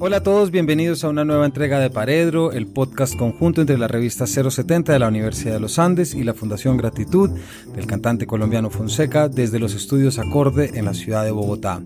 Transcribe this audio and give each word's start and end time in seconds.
Hola 0.00 0.18
a 0.18 0.22
todos, 0.22 0.50
bienvenidos 0.50 1.04
a 1.04 1.10
una 1.10 1.24
nueva 1.24 1.44
entrega 1.44 1.78
de 1.80 1.90
Paredro, 1.90 2.52
el 2.52 2.66
podcast 2.66 3.14
conjunto 3.14 3.60
entre 3.60 3.76
la 3.76 3.88
revista 3.88 4.26
070 4.26 4.90
de 4.90 4.98
la 4.98 5.08
Universidad 5.08 5.52
de 5.52 5.60
los 5.60 5.78
Andes 5.78 6.14
y 6.14 6.24
la 6.24 6.32
Fundación 6.32 6.78
Gratitud 6.78 7.30
del 7.74 7.86
cantante 7.86 8.26
colombiano 8.26 8.70
Fonseca 8.70 9.28
desde 9.28 9.58
los 9.58 9.74
estudios 9.74 10.18
Acorde 10.18 10.78
en 10.78 10.86
la 10.86 10.94
ciudad 10.94 11.24
de 11.24 11.30
Bogotá. 11.30 11.82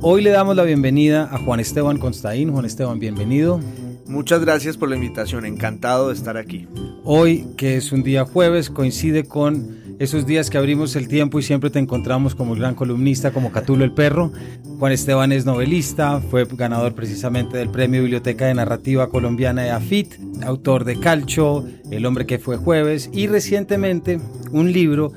Hoy 0.00 0.22
le 0.22 0.30
damos 0.30 0.56
la 0.56 0.64
bienvenida 0.64 1.28
a 1.30 1.38
Juan 1.38 1.60
Esteban 1.60 1.98
Constaín. 1.98 2.50
Juan 2.50 2.64
Esteban, 2.64 2.98
bienvenido. 2.98 3.60
Muchas 4.06 4.40
gracias 4.40 4.76
por 4.76 4.88
la 4.88 4.96
invitación, 4.96 5.46
encantado 5.46 6.08
de 6.08 6.14
estar 6.14 6.36
aquí. 6.36 6.66
Hoy, 7.04 7.46
que 7.56 7.76
es 7.76 7.92
un 7.92 8.02
día 8.02 8.24
jueves, 8.24 8.70
coincide 8.70 9.22
con 9.22 9.81
esos 9.98 10.26
días 10.26 10.50
que 10.50 10.58
abrimos 10.58 10.96
el 10.96 11.08
tiempo 11.08 11.38
y 11.38 11.42
siempre 11.42 11.70
te 11.70 11.78
encontramos 11.78 12.34
como 12.34 12.54
el 12.54 12.60
gran 12.60 12.74
columnista, 12.74 13.32
como 13.32 13.52
Catulo 13.52 13.84
el 13.84 13.92
Perro. 13.92 14.32
Juan 14.78 14.92
Esteban 14.92 15.32
es 15.32 15.46
novelista, 15.46 16.20
fue 16.20 16.44
ganador 16.44 16.94
precisamente 16.94 17.56
del 17.56 17.70
Premio 17.70 18.02
Biblioteca 18.02 18.46
de 18.46 18.54
Narrativa 18.54 19.08
Colombiana 19.08 19.62
de 19.62 19.70
AFIT, 19.70 20.14
autor 20.44 20.84
de 20.84 20.98
Calcho, 20.98 21.64
El 21.90 22.06
hombre 22.06 22.26
que 22.26 22.38
fue 22.38 22.56
jueves 22.56 23.10
y 23.12 23.26
recientemente 23.26 24.20
un 24.50 24.72
libro 24.72 25.12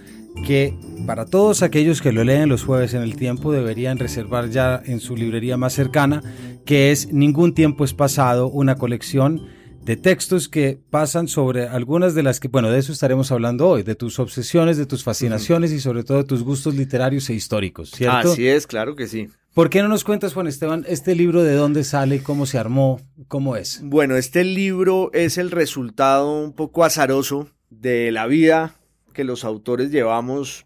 que 0.46 0.78
para 1.06 1.26
todos 1.26 1.64
aquellos 1.64 2.02
que 2.02 2.12
lo 2.12 2.24
leen 2.24 2.50
los 2.50 2.64
jueves 2.64 2.94
en 2.94 3.02
el 3.02 3.16
tiempo 3.16 3.52
deberían 3.52 3.98
reservar 3.98 4.50
ya 4.50 4.82
en 4.86 5.00
su 5.00 5.16
librería 5.16 5.58
más 5.58 5.74
cercana, 5.74 6.22
que 6.66 6.92
es 6.92 7.12
Ningún 7.12 7.54
tiempo 7.54 7.86
es 7.86 7.94
pasado, 7.94 8.50
una 8.50 8.76
colección 8.76 9.42
de 9.86 9.96
textos 9.98 10.50
que 10.50 10.80
pasan 10.90 11.28
sobre 11.28 11.68
algunas 11.68 12.16
de 12.16 12.24
las 12.24 12.40
que, 12.40 12.48
bueno, 12.48 12.72
de 12.72 12.80
eso 12.80 12.92
estaremos 12.92 13.32
hablando 13.32 13.70
hoy, 13.70 13.84
de 13.84 13.94
tus 13.94 14.18
obsesiones, 14.18 14.78
de 14.78 14.88
tus 14.88 15.04
fascinaciones 15.04 15.72
y 15.72 15.80
sobre 15.80 16.04
todo 16.04 16.18
de 16.18 16.24
tus 16.24 16.42
gustos 16.42 16.74
literarios 16.74 17.30
e 17.30 17.36
históricos, 17.36 17.92
¿cierto? 17.92 18.32
Así 18.32 18.48
es, 18.48 18.66
claro 18.66 18.96
que 18.96 19.08
sí. 19.08 19.30
¿Por 19.54 19.70
qué 19.70 19.84
no 19.84 19.88
nos 19.88 20.04
cuentas, 20.04 20.34
Juan 20.34 20.48
Esteban, 20.48 20.86
este 20.88 21.14
libro 21.14 21.44
de 21.44 21.54
dónde 21.54 21.84
sale, 21.84 22.24
cómo 22.24 22.48
se 22.48 22.58
armó, 22.58 23.00
cómo 23.28 23.56
es? 23.56 23.80
Bueno, 23.84 24.16
este 24.16 24.44
libro 24.44 25.12
es 25.14 25.38
el 25.38 25.52
resultado 25.52 26.42
un 26.42 26.54
poco 26.54 26.84
azaroso 26.84 27.50
de 27.70 28.12
la 28.12 28.26
vida 28.26 28.76
que 29.14 29.24
los 29.24 29.46
autores 29.46 29.92
llevamos 29.92 30.66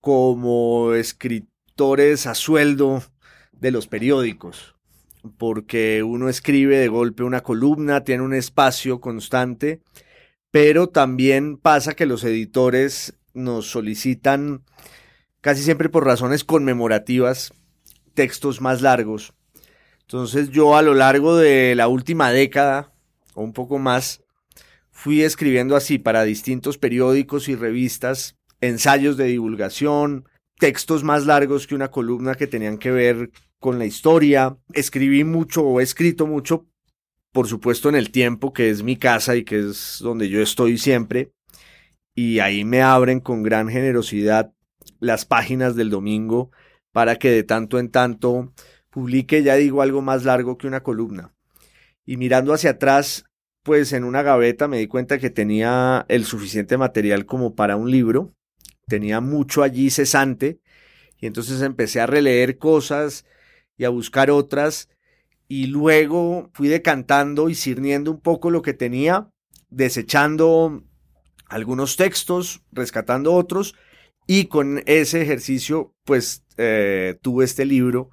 como 0.00 0.94
escritores 0.94 2.28
a 2.28 2.36
sueldo 2.36 3.02
de 3.52 3.72
los 3.72 3.88
periódicos 3.88 4.75
porque 5.36 6.02
uno 6.02 6.28
escribe 6.28 6.78
de 6.78 6.88
golpe 6.88 7.22
una 7.22 7.42
columna, 7.42 8.04
tiene 8.04 8.22
un 8.22 8.34
espacio 8.34 9.00
constante, 9.00 9.80
pero 10.50 10.88
también 10.88 11.56
pasa 11.56 11.94
que 11.94 12.06
los 12.06 12.24
editores 12.24 13.18
nos 13.34 13.70
solicitan, 13.70 14.64
casi 15.40 15.62
siempre 15.62 15.88
por 15.88 16.04
razones 16.04 16.44
conmemorativas, 16.44 17.52
textos 18.14 18.60
más 18.60 18.82
largos. 18.82 19.34
Entonces 20.00 20.50
yo 20.50 20.76
a 20.76 20.82
lo 20.82 20.94
largo 20.94 21.36
de 21.36 21.74
la 21.74 21.88
última 21.88 22.30
década, 22.30 22.92
o 23.34 23.42
un 23.42 23.52
poco 23.52 23.78
más, 23.78 24.22
fui 24.90 25.22
escribiendo 25.22 25.76
así 25.76 25.98
para 25.98 26.24
distintos 26.24 26.78
periódicos 26.78 27.48
y 27.48 27.54
revistas, 27.54 28.36
ensayos 28.60 29.16
de 29.16 29.24
divulgación, 29.24 30.28
textos 30.58 31.04
más 31.04 31.26
largos 31.26 31.66
que 31.66 31.74
una 31.74 31.90
columna 31.90 32.34
que 32.34 32.46
tenían 32.46 32.78
que 32.78 32.90
ver 32.90 33.30
con 33.60 33.78
la 33.78 33.86
historia. 33.86 34.56
Escribí 34.72 35.24
mucho 35.24 35.62
o 35.62 35.80
he 35.80 35.82
escrito 35.82 36.26
mucho, 36.26 36.66
por 37.32 37.46
supuesto, 37.46 37.88
en 37.88 37.94
el 37.94 38.10
tiempo, 38.10 38.52
que 38.52 38.70
es 38.70 38.82
mi 38.82 38.96
casa 38.96 39.36
y 39.36 39.44
que 39.44 39.58
es 39.58 39.98
donde 40.00 40.28
yo 40.28 40.40
estoy 40.40 40.78
siempre. 40.78 41.32
Y 42.14 42.38
ahí 42.38 42.64
me 42.64 42.82
abren 42.82 43.20
con 43.20 43.42
gran 43.42 43.68
generosidad 43.68 44.52
las 45.00 45.24
páginas 45.24 45.76
del 45.76 45.90
domingo 45.90 46.50
para 46.92 47.16
que 47.16 47.30
de 47.30 47.42
tanto 47.42 47.78
en 47.78 47.90
tanto 47.90 48.52
publique, 48.90 49.42
ya 49.42 49.56
digo, 49.56 49.82
algo 49.82 50.00
más 50.00 50.24
largo 50.24 50.56
que 50.56 50.66
una 50.66 50.82
columna. 50.82 51.34
Y 52.06 52.16
mirando 52.16 52.54
hacia 52.54 52.70
atrás, 52.70 53.26
pues 53.62 53.92
en 53.92 54.04
una 54.04 54.22
gaveta 54.22 54.68
me 54.68 54.78
di 54.78 54.86
cuenta 54.86 55.18
que 55.18 55.28
tenía 55.28 56.06
el 56.08 56.24
suficiente 56.24 56.78
material 56.78 57.26
como 57.26 57.54
para 57.54 57.76
un 57.76 57.90
libro. 57.90 58.32
Tenía 58.86 59.20
mucho 59.20 59.62
allí 59.62 59.90
cesante. 59.90 60.60
Y 61.18 61.26
entonces 61.26 61.60
empecé 61.60 62.00
a 62.00 62.06
releer 62.06 62.58
cosas 62.58 63.26
y 63.76 63.84
a 63.84 63.90
buscar 63.90 64.30
otras 64.30 64.88
y 65.48 65.66
luego 65.66 66.50
fui 66.54 66.68
decantando 66.68 67.48
y 67.48 67.54
cirniendo 67.54 68.10
un 68.10 68.20
poco 68.20 68.50
lo 68.50 68.62
que 68.62 68.74
tenía, 68.74 69.30
desechando 69.70 70.82
algunos 71.48 71.96
textos, 71.96 72.62
rescatando 72.72 73.34
otros 73.34 73.74
y 74.26 74.46
con 74.46 74.82
ese 74.86 75.22
ejercicio 75.22 75.94
pues 76.04 76.44
eh, 76.56 77.18
tuve 77.22 77.44
este 77.44 77.64
libro 77.64 78.10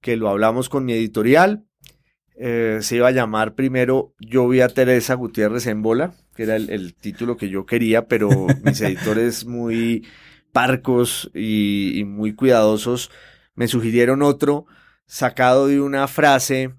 que 0.00 0.16
lo 0.16 0.28
hablamos 0.28 0.68
con 0.68 0.84
mi 0.84 0.92
editorial. 0.92 1.66
Eh, 2.42 2.78
se 2.80 2.96
iba 2.96 3.08
a 3.08 3.10
llamar 3.10 3.54
primero 3.54 4.14
Yo 4.18 4.48
vi 4.48 4.62
a 4.62 4.68
Teresa 4.68 5.12
Gutiérrez 5.12 5.66
en 5.66 5.82
bola, 5.82 6.14
que 6.34 6.44
era 6.44 6.56
el, 6.56 6.70
el 6.70 6.94
título 6.94 7.36
que 7.36 7.50
yo 7.50 7.66
quería, 7.66 8.06
pero 8.06 8.30
mis 8.64 8.80
editores 8.80 9.44
muy 9.44 10.06
parcos 10.52 11.30
y, 11.34 11.98
y 11.98 12.04
muy 12.04 12.34
cuidadosos 12.34 13.10
me 13.54 13.68
sugirieron 13.68 14.22
otro 14.22 14.66
sacado 15.10 15.66
de 15.66 15.80
una 15.80 16.06
frase 16.06 16.72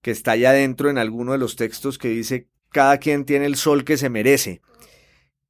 que 0.00 0.10
está 0.10 0.32
allá 0.32 0.48
adentro 0.48 0.88
en 0.88 0.96
alguno 0.96 1.32
de 1.32 1.38
los 1.38 1.56
textos 1.56 1.98
que 1.98 2.08
dice, 2.08 2.48
cada 2.70 2.96
quien 2.96 3.26
tiene 3.26 3.44
el 3.44 3.56
sol 3.56 3.84
que 3.84 3.98
se 3.98 4.08
merece. 4.08 4.62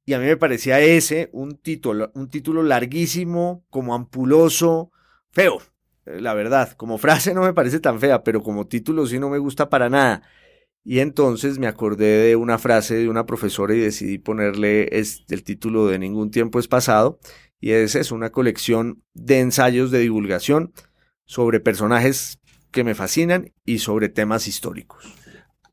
Y 0.03 0.11
a 0.11 0.19
mí 0.19 0.25
me 0.25 0.35
parecía 0.35 0.81
ese 0.81 1.29
un 1.31 1.57
título, 1.57 2.11
un 2.13 2.29
título 2.29 2.63
larguísimo, 2.63 3.63
como 3.69 3.95
ampuloso, 3.95 4.91
feo, 5.31 5.61
la 6.03 6.33
verdad. 6.33 6.73
Como 6.73 6.97
frase 6.97 7.33
no 7.33 7.43
me 7.43 7.53
parece 7.53 7.79
tan 7.79 7.97
fea, 8.01 8.23
pero 8.23 8.41
como 8.41 8.67
título 8.67 9.05
sí 9.05 9.17
no 9.17 9.29
me 9.29 9.37
gusta 9.37 9.69
para 9.69 9.89
nada. 9.89 10.21
Y 10.83 10.99
entonces 10.99 11.59
me 11.59 11.67
acordé 11.67 12.27
de 12.27 12.35
una 12.35 12.57
frase 12.57 12.95
de 12.95 13.07
una 13.07 13.25
profesora 13.25 13.73
y 13.73 13.79
decidí 13.79 14.17
ponerle 14.17 14.89
el 14.89 15.43
título 15.45 15.87
de 15.87 15.97
Ningún 15.97 16.29
tiempo 16.29 16.59
es 16.59 16.67
pasado. 16.67 17.19
Y 17.61 17.71
esa 17.71 18.01
es 18.01 18.11
una 18.11 18.31
colección 18.31 19.01
de 19.13 19.39
ensayos 19.39 19.91
de 19.91 19.99
divulgación 19.99 20.73
sobre 21.31 21.61
personajes 21.61 22.39
que 22.71 22.83
me 22.83 22.93
fascinan 22.93 23.53
y 23.63 23.79
sobre 23.79 24.09
temas 24.09 24.49
históricos. 24.49 25.05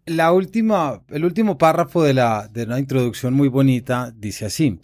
La 0.07 0.31
última, 0.33 1.03
el 1.09 1.25
último 1.25 1.59
párrafo 1.59 2.05
de 2.05 2.15
la, 2.15 2.47
de 2.47 2.63
una 2.63 2.79
introducción 2.79 3.35
muy 3.35 3.49
bonita 3.49 4.13
dice 4.15 4.47
así: 4.47 4.79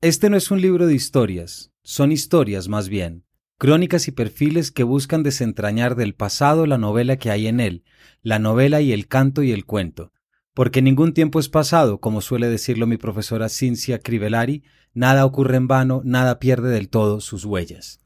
Este 0.00 0.30
no 0.30 0.36
es 0.36 0.52
un 0.52 0.60
libro 0.60 0.86
de 0.86 0.94
historias, 0.94 1.72
son 1.82 2.12
historias 2.12 2.68
más 2.68 2.88
bien, 2.88 3.24
crónicas 3.58 4.06
y 4.06 4.12
perfiles 4.12 4.70
que 4.70 4.84
buscan 4.84 5.24
desentrañar 5.24 5.96
del 5.96 6.14
pasado 6.14 6.66
la 6.66 6.78
novela 6.78 7.16
que 7.16 7.32
hay 7.32 7.48
en 7.48 7.58
él, 7.58 7.82
la 8.22 8.38
novela 8.38 8.80
y 8.80 8.92
el 8.92 9.08
canto 9.08 9.42
y 9.42 9.50
el 9.50 9.64
cuento. 9.64 10.12
Porque 10.54 10.80
ningún 10.80 11.12
tiempo 11.12 11.40
es 11.40 11.48
pasado, 11.48 11.98
como 11.98 12.20
suele 12.20 12.48
decirlo 12.48 12.86
mi 12.86 12.98
profesora 12.98 13.48
Cincia 13.48 13.98
Crivellari, 13.98 14.62
nada 14.92 15.26
ocurre 15.26 15.56
en 15.56 15.66
vano, 15.66 16.02
nada 16.04 16.38
pierde 16.38 16.70
del 16.70 16.88
todo 16.88 17.20
sus 17.20 17.44
huellas. 17.44 18.03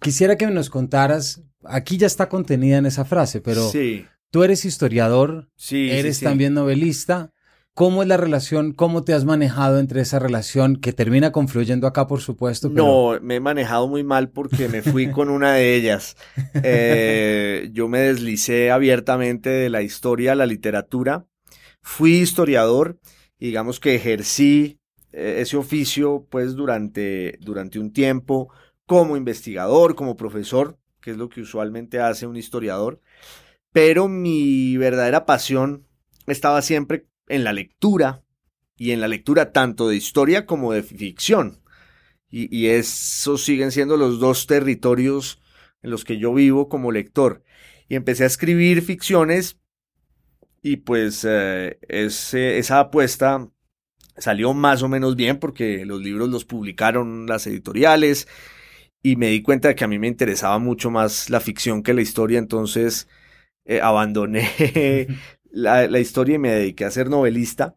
Quisiera 0.00 0.36
que 0.36 0.46
nos 0.46 0.70
contaras, 0.70 1.42
aquí 1.64 1.98
ya 1.98 2.06
está 2.06 2.28
contenida 2.28 2.78
en 2.78 2.86
esa 2.86 3.04
frase, 3.04 3.40
pero 3.40 3.70
tú 4.30 4.42
eres 4.42 4.64
historiador, 4.64 5.48
eres 5.70 6.20
también 6.20 6.54
novelista. 6.54 7.32
¿Cómo 7.74 8.02
es 8.02 8.08
la 8.08 8.16
relación? 8.16 8.72
¿Cómo 8.72 9.04
te 9.04 9.14
has 9.14 9.24
manejado 9.24 9.78
entre 9.78 10.00
esa 10.00 10.18
relación 10.18 10.76
que 10.76 10.92
termina 10.92 11.32
confluyendo 11.32 11.86
acá, 11.86 12.06
por 12.06 12.20
supuesto? 12.20 12.68
No, 12.68 13.18
me 13.22 13.36
he 13.36 13.40
manejado 13.40 13.88
muy 13.88 14.02
mal 14.02 14.30
porque 14.30 14.68
me 14.68 14.82
fui 14.82 15.10
con 15.12 15.30
una 15.30 15.54
de 15.54 15.76
ellas. 15.76 16.16
Eh, 16.62 17.70
yo 17.72 17.88
me 17.88 18.00
deslicé 18.00 18.70
abiertamente 18.70 19.48
de 19.48 19.70
la 19.70 19.82
historia 19.82 20.32
a 20.32 20.34
la 20.34 20.46
literatura. 20.46 21.26
Fui 21.80 22.16
historiador, 22.16 22.98
digamos 23.38 23.80
que 23.80 23.94
ejercí 23.94 24.78
eh, 25.12 25.38
ese 25.40 25.56
oficio 25.56 26.26
pues 26.28 26.54
durante, 26.54 27.38
durante 27.40 27.78
un 27.78 27.92
tiempo 27.92 28.50
como 28.90 29.16
investigador, 29.16 29.94
como 29.94 30.16
profesor, 30.16 30.76
que 31.00 31.12
es 31.12 31.16
lo 31.16 31.28
que 31.28 31.42
usualmente 31.42 32.00
hace 32.00 32.26
un 32.26 32.36
historiador, 32.36 33.00
pero 33.70 34.08
mi 34.08 34.76
verdadera 34.78 35.26
pasión 35.26 35.86
estaba 36.26 36.60
siempre 36.60 37.06
en 37.28 37.44
la 37.44 37.52
lectura 37.52 38.24
y 38.76 38.90
en 38.90 39.00
la 39.00 39.06
lectura 39.06 39.52
tanto 39.52 39.88
de 39.88 39.94
historia 39.94 40.44
como 40.44 40.72
de 40.72 40.82
ficción. 40.82 41.62
Y, 42.32 42.66
esos 42.66 43.44
siguen 43.44 43.70
siendo 43.70 43.96
los 43.96 44.18
dos 44.18 44.48
territorios 44.48 45.40
en 45.82 45.90
los 45.92 46.04
que 46.04 46.18
yo 46.18 46.34
vivo 46.34 46.68
como 46.68 46.90
lector. 46.90 47.44
Y 47.88 47.94
empecé 47.94 48.24
a 48.24 48.26
escribir 48.26 48.82
ficciones 48.82 49.60
y 50.62 50.78
pues 50.78 51.24
eh, 51.28 51.78
esa 51.88 52.80
apuesta 52.80 53.48
salió 54.16 54.52
más 54.52 54.82
o 54.82 54.88
menos 54.88 55.14
bien 55.14 55.38
porque 55.38 55.86
los 55.86 56.00
libros 56.00 56.28
los 56.28 56.44
publicaron 56.44 57.28
las 57.28 57.46
editoriales 57.46 58.26
y 59.02 59.16
me 59.16 59.28
di 59.28 59.42
cuenta 59.42 59.68
de 59.68 59.74
que 59.74 59.84
a 59.84 59.88
mí 59.88 59.98
me 59.98 60.08
interesaba 60.08 60.58
mucho 60.58 60.90
más 60.90 61.30
la 61.30 61.40
ficción 61.40 61.82
que 61.82 61.94
la 61.94 62.02
historia, 62.02 62.38
entonces 62.38 63.08
eh, 63.64 63.80
abandoné 63.80 64.48
la, 65.50 65.86
la, 65.86 65.98
historia 65.98 66.36
y 66.36 66.38
me 66.38 66.50
dediqué 66.50 66.84
a 66.84 66.90
ser 66.90 67.08
novelista, 67.08 67.76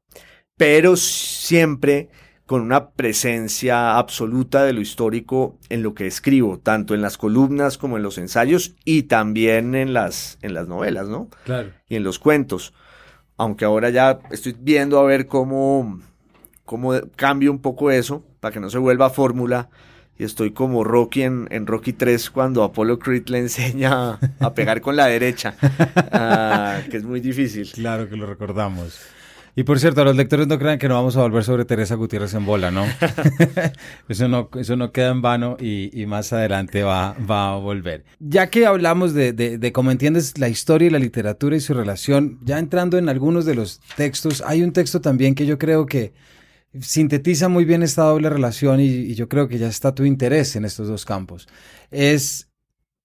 pero 0.57 0.95
siempre 0.95 2.09
con 2.45 2.61
una 2.61 2.91
presencia 2.91 3.97
absoluta 3.97 4.63
de 4.63 4.73
lo 4.73 4.81
histórico 4.81 5.57
en 5.69 5.81
lo 5.81 5.93
que 5.93 6.07
escribo, 6.07 6.59
tanto 6.59 6.93
en 6.93 7.01
las 7.01 7.17
columnas 7.17 7.77
como 7.77 7.97
en 7.97 8.03
los 8.03 8.17
ensayos 8.17 8.75
y 8.83 9.03
también 9.03 9.75
en 9.75 9.93
las, 9.93 10.37
en 10.41 10.53
las 10.53 10.67
novelas, 10.67 11.07
¿no? 11.07 11.29
Claro. 11.45 11.71
Y 11.87 11.95
en 11.95 12.03
los 12.03 12.19
cuentos. 12.19 12.73
Aunque 13.37 13.65
ahora 13.65 13.89
ya 13.89 14.19
estoy 14.29 14.55
viendo 14.59 14.99
a 14.99 15.03
ver 15.03 15.25
cómo, 15.25 15.99
cómo 16.65 16.93
cambio 17.15 17.51
un 17.51 17.59
poco 17.59 17.91
eso, 17.91 18.25
para 18.39 18.53
que 18.53 18.59
no 18.59 18.69
se 18.69 18.77
vuelva 18.77 19.09
fórmula. 19.09 19.69
Y 20.23 20.25
estoy 20.25 20.51
como 20.51 20.85
Rocky 20.85 21.23
en, 21.23 21.49
en, 21.51 21.67
Rocky 21.67 21.91
3 21.91 22.29
cuando 22.29 22.63
Apollo 22.63 22.97
Creed 22.97 23.27
le 23.27 23.39
enseña 23.39 24.19
a 24.39 24.53
pegar 24.53 24.79
con 24.79 24.95
la 24.95 25.07
derecha, 25.07 25.53
ah, 26.13 26.79
que 26.89 26.95
es 26.95 27.03
muy 27.03 27.19
difícil. 27.19 27.69
Claro 27.73 28.07
que 28.07 28.15
lo 28.15 28.25
recordamos. 28.25 29.01
Y 29.57 29.63
por 29.63 29.81
cierto, 29.81 30.05
los 30.05 30.15
lectores 30.15 30.47
no 30.47 30.57
crean 30.57 30.79
que 30.79 30.87
no 30.87 30.93
vamos 30.93 31.17
a 31.17 31.21
volver 31.23 31.43
sobre 31.43 31.65
Teresa 31.65 31.95
Gutiérrez 31.95 32.33
en 32.35 32.45
bola, 32.45 32.71
¿no? 32.71 32.85
eso 34.07 34.29
no, 34.29 34.49
eso 34.57 34.77
no 34.77 34.93
queda 34.93 35.09
en 35.09 35.21
vano 35.21 35.57
y, 35.59 35.91
y 35.91 36.05
más 36.05 36.31
adelante 36.31 36.83
va, 36.83 37.17
va, 37.29 37.51
a 37.51 37.57
volver. 37.57 38.05
Ya 38.21 38.47
que 38.47 38.65
hablamos 38.65 39.13
de, 39.13 39.33
de, 39.33 39.57
de, 39.57 39.71
cómo 39.73 39.91
entiendes 39.91 40.37
la 40.37 40.47
historia 40.47 40.87
y 40.87 40.91
la 40.91 40.99
literatura 40.99 41.57
y 41.57 41.59
su 41.59 41.73
relación, 41.73 42.39
ya 42.45 42.59
entrando 42.59 42.97
en 42.97 43.09
algunos 43.09 43.43
de 43.43 43.55
los 43.55 43.81
textos, 43.97 44.41
hay 44.47 44.63
un 44.63 44.71
texto 44.71 45.01
también 45.01 45.35
que 45.35 45.45
yo 45.45 45.57
creo 45.57 45.85
que 45.85 46.13
sintetiza 46.79 47.49
muy 47.49 47.65
bien 47.65 47.83
esta 47.83 48.03
doble 48.03 48.29
relación 48.29 48.79
y, 48.79 48.87
y 48.87 49.15
yo 49.15 49.29
creo 49.29 49.47
que 49.47 49.57
ya 49.57 49.67
está 49.67 49.93
tu 49.93 50.05
interés 50.05 50.55
en 50.55 50.65
estos 50.65 50.87
dos 50.87 51.05
campos. 51.05 51.47
Es 51.91 52.47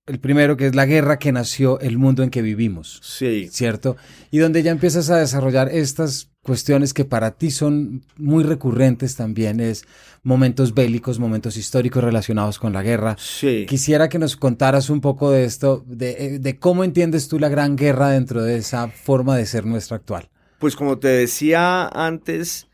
el 0.08 0.20
primero, 0.20 0.56
que 0.56 0.66
es 0.66 0.74
la 0.74 0.86
guerra 0.86 1.18
que 1.18 1.32
nació 1.32 1.78
el 1.80 1.98
mundo 1.98 2.22
en 2.22 2.30
que 2.30 2.42
vivimos. 2.42 3.00
Sí. 3.02 3.48
¿Cierto? 3.52 3.96
Y 4.30 4.38
donde 4.38 4.62
ya 4.62 4.70
empiezas 4.70 5.10
a 5.10 5.18
desarrollar 5.18 5.68
estas 5.68 6.30
cuestiones 6.42 6.94
que 6.94 7.04
para 7.04 7.32
ti 7.32 7.50
son 7.50 8.06
muy 8.16 8.42
recurrentes 8.42 9.16
también, 9.16 9.60
es 9.60 9.84
momentos 10.22 10.72
bélicos, 10.72 11.18
momentos 11.18 11.58
históricos 11.58 12.02
relacionados 12.02 12.58
con 12.58 12.72
la 12.72 12.82
guerra. 12.82 13.16
Sí. 13.18 13.66
Quisiera 13.68 14.08
que 14.08 14.18
nos 14.18 14.36
contaras 14.36 14.88
un 14.88 15.02
poco 15.02 15.30
de 15.30 15.44
esto, 15.44 15.84
de, 15.86 16.38
de 16.38 16.58
cómo 16.58 16.84
entiendes 16.84 17.28
tú 17.28 17.38
la 17.38 17.50
gran 17.50 17.76
guerra 17.76 18.08
dentro 18.08 18.42
de 18.42 18.56
esa 18.56 18.88
forma 18.88 19.36
de 19.36 19.44
ser 19.44 19.66
nuestra 19.66 19.98
actual. 19.98 20.30
Pues 20.58 20.74
como 20.74 20.98
te 20.98 21.08
decía 21.08 21.86
antes, 21.88 22.67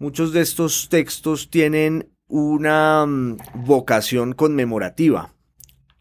muchos 0.00 0.32
de 0.32 0.40
estos 0.40 0.88
textos 0.88 1.50
tienen 1.50 2.08
una 2.26 3.04
um, 3.04 3.36
vocación 3.54 4.32
conmemorativa 4.32 5.34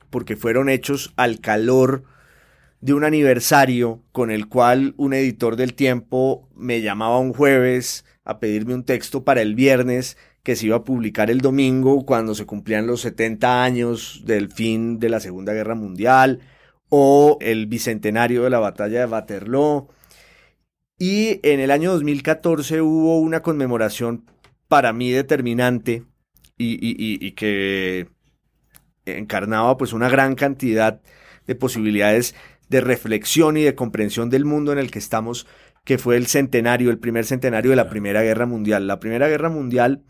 porque 0.10 0.38
fueron 0.38 0.70
hechos 0.70 1.14
al 1.18 1.42
calor 1.42 2.06
de 2.80 2.94
un 2.94 3.04
aniversario 3.04 4.02
con 4.14 4.32
el 4.32 4.48
cual 4.48 4.94
un 4.96 5.14
editor 5.14 5.58
del 5.58 5.74
tiempo 5.74 6.48
me 6.56 6.82
llamaba 6.82 7.20
un 7.20 7.34
jueves 7.34 8.06
a 8.24 8.40
pedirme 8.40 8.74
un 8.74 8.86
texto 8.86 9.26
para 9.26 9.42
el 9.42 9.54
viernes 9.54 10.18
que 10.44 10.56
se 10.56 10.68
iba 10.68 10.78
a 10.78 10.84
publicar 10.86 11.30
el 11.30 11.42
domingo 11.42 12.06
cuando 12.06 12.36
se 12.36 12.46
cumplían 12.46 12.88
los 12.88 13.02
70 13.02 13.64
años 13.64 14.24
del 14.26 14.50
fin 14.50 14.98
de 15.00 15.10
la 15.10 15.20
Segunda 15.20 15.52
Guerra 15.52 15.76
Mundial 15.76 16.40
o 16.88 17.38
el 17.42 17.68
bicentenario 17.68 18.44
de 18.44 18.50
la 18.50 18.60
batalla 18.60 19.02
de 19.02 19.12
Waterloo. 19.12 19.90
Y 21.00 21.40
en 21.44 21.62
el 21.62 21.72
año 21.72 21.94
2014 21.94 22.82
hubo 22.82 23.20
una 23.20 23.42
conmemoración 23.42 24.26
para 24.68 24.92
mí 24.92 25.10
determinante 25.12 26.04
y, 26.58 26.74
y, 26.74 26.92
y, 26.92 27.26
y 27.26 27.32
que 27.32 28.10
encarnaba 29.06 29.78
pues 29.78 29.94
una 29.94 30.10
gran 30.10 30.36
cantidad 30.36 31.02
de 31.48 31.56
posibilidades 31.56 32.36
de 32.68 32.82
reflexión 32.82 33.56
y 33.56 33.64
de 33.64 33.76
comprensión 33.76 34.30
del 34.30 34.44
mundo 34.44 34.74
en 34.74 34.78
el 34.78 34.92
que 34.92 35.00
estamos, 35.00 35.48
que 35.86 35.98
fue 35.98 36.18
el 36.18 36.28
centenario, 36.28 36.92
el 36.92 37.00
primer 37.00 37.26
centenario 37.26 37.72
de 37.72 37.78
la 37.78 37.90
Primera 37.90 38.22
Guerra 38.22 38.46
Mundial. 38.46 38.86
La 38.86 39.00
Primera 39.00 39.30
Guerra 39.30 39.50
Mundial 39.50 40.04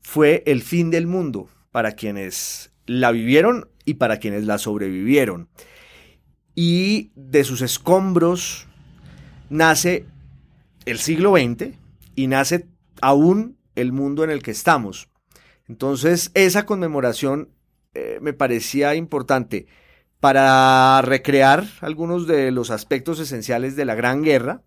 fue 0.00 0.44
el 0.46 0.62
fin 0.62 0.90
del 0.90 1.08
mundo 1.08 1.48
para 1.72 1.92
quienes 1.92 2.72
la 2.86 3.10
vivieron 3.10 3.68
y 3.84 3.94
para 3.94 4.18
quienes 4.18 4.44
la 4.44 4.58
sobrevivieron. 4.58 5.48
Y 6.54 7.10
de 7.16 7.44
sus 7.44 7.60
escombros 7.60 8.66
nace 9.50 10.06
el 10.86 10.98
siglo 10.98 11.36
XX 11.36 11.76
y 12.14 12.28
nace 12.28 12.66
aún 13.02 13.58
el 13.74 13.92
mundo 13.92 14.24
en 14.24 14.30
el 14.30 14.42
que 14.42 14.52
estamos. 14.52 15.10
Entonces, 15.68 16.30
esa 16.34 16.64
conmemoración 16.64 17.50
eh, 17.92 18.18
me 18.22 18.32
parecía 18.32 18.94
importante 18.94 19.66
para 20.20 21.02
recrear 21.02 21.66
algunos 21.80 22.26
de 22.26 22.50
los 22.50 22.70
aspectos 22.70 23.18
esenciales 23.20 23.76
de 23.76 23.84
la 23.84 23.94
Gran 23.94 24.22
Guerra 24.22 24.62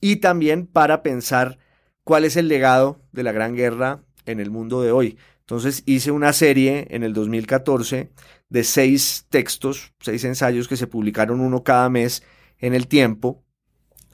y 0.00 0.16
también 0.16 0.66
para 0.66 1.02
pensar 1.02 1.58
cuál 2.04 2.24
es 2.24 2.36
el 2.36 2.48
legado 2.48 3.00
de 3.12 3.22
la 3.22 3.32
Gran 3.32 3.56
Guerra 3.56 4.04
en 4.26 4.40
el 4.40 4.50
mundo 4.50 4.82
de 4.82 4.92
hoy. 4.92 5.18
Entonces 5.40 5.82
hice 5.86 6.10
una 6.10 6.32
serie 6.32 6.86
en 6.90 7.02
el 7.02 7.12
2014 7.12 8.10
de 8.48 8.64
seis 8.64 9.26
textos, 9.28 9.92
seis 10.00 10.24
ensayos 10.24 10.68
que 10.68 10.76
se 10.76 10.86
publicaron 10.86 11.40
uno 11.40 11.64
cada 11.64 11.88
mes 11.90 12.22
en 12.58 12.74
el 12.74 12.88
tiempo, 12.88 13.43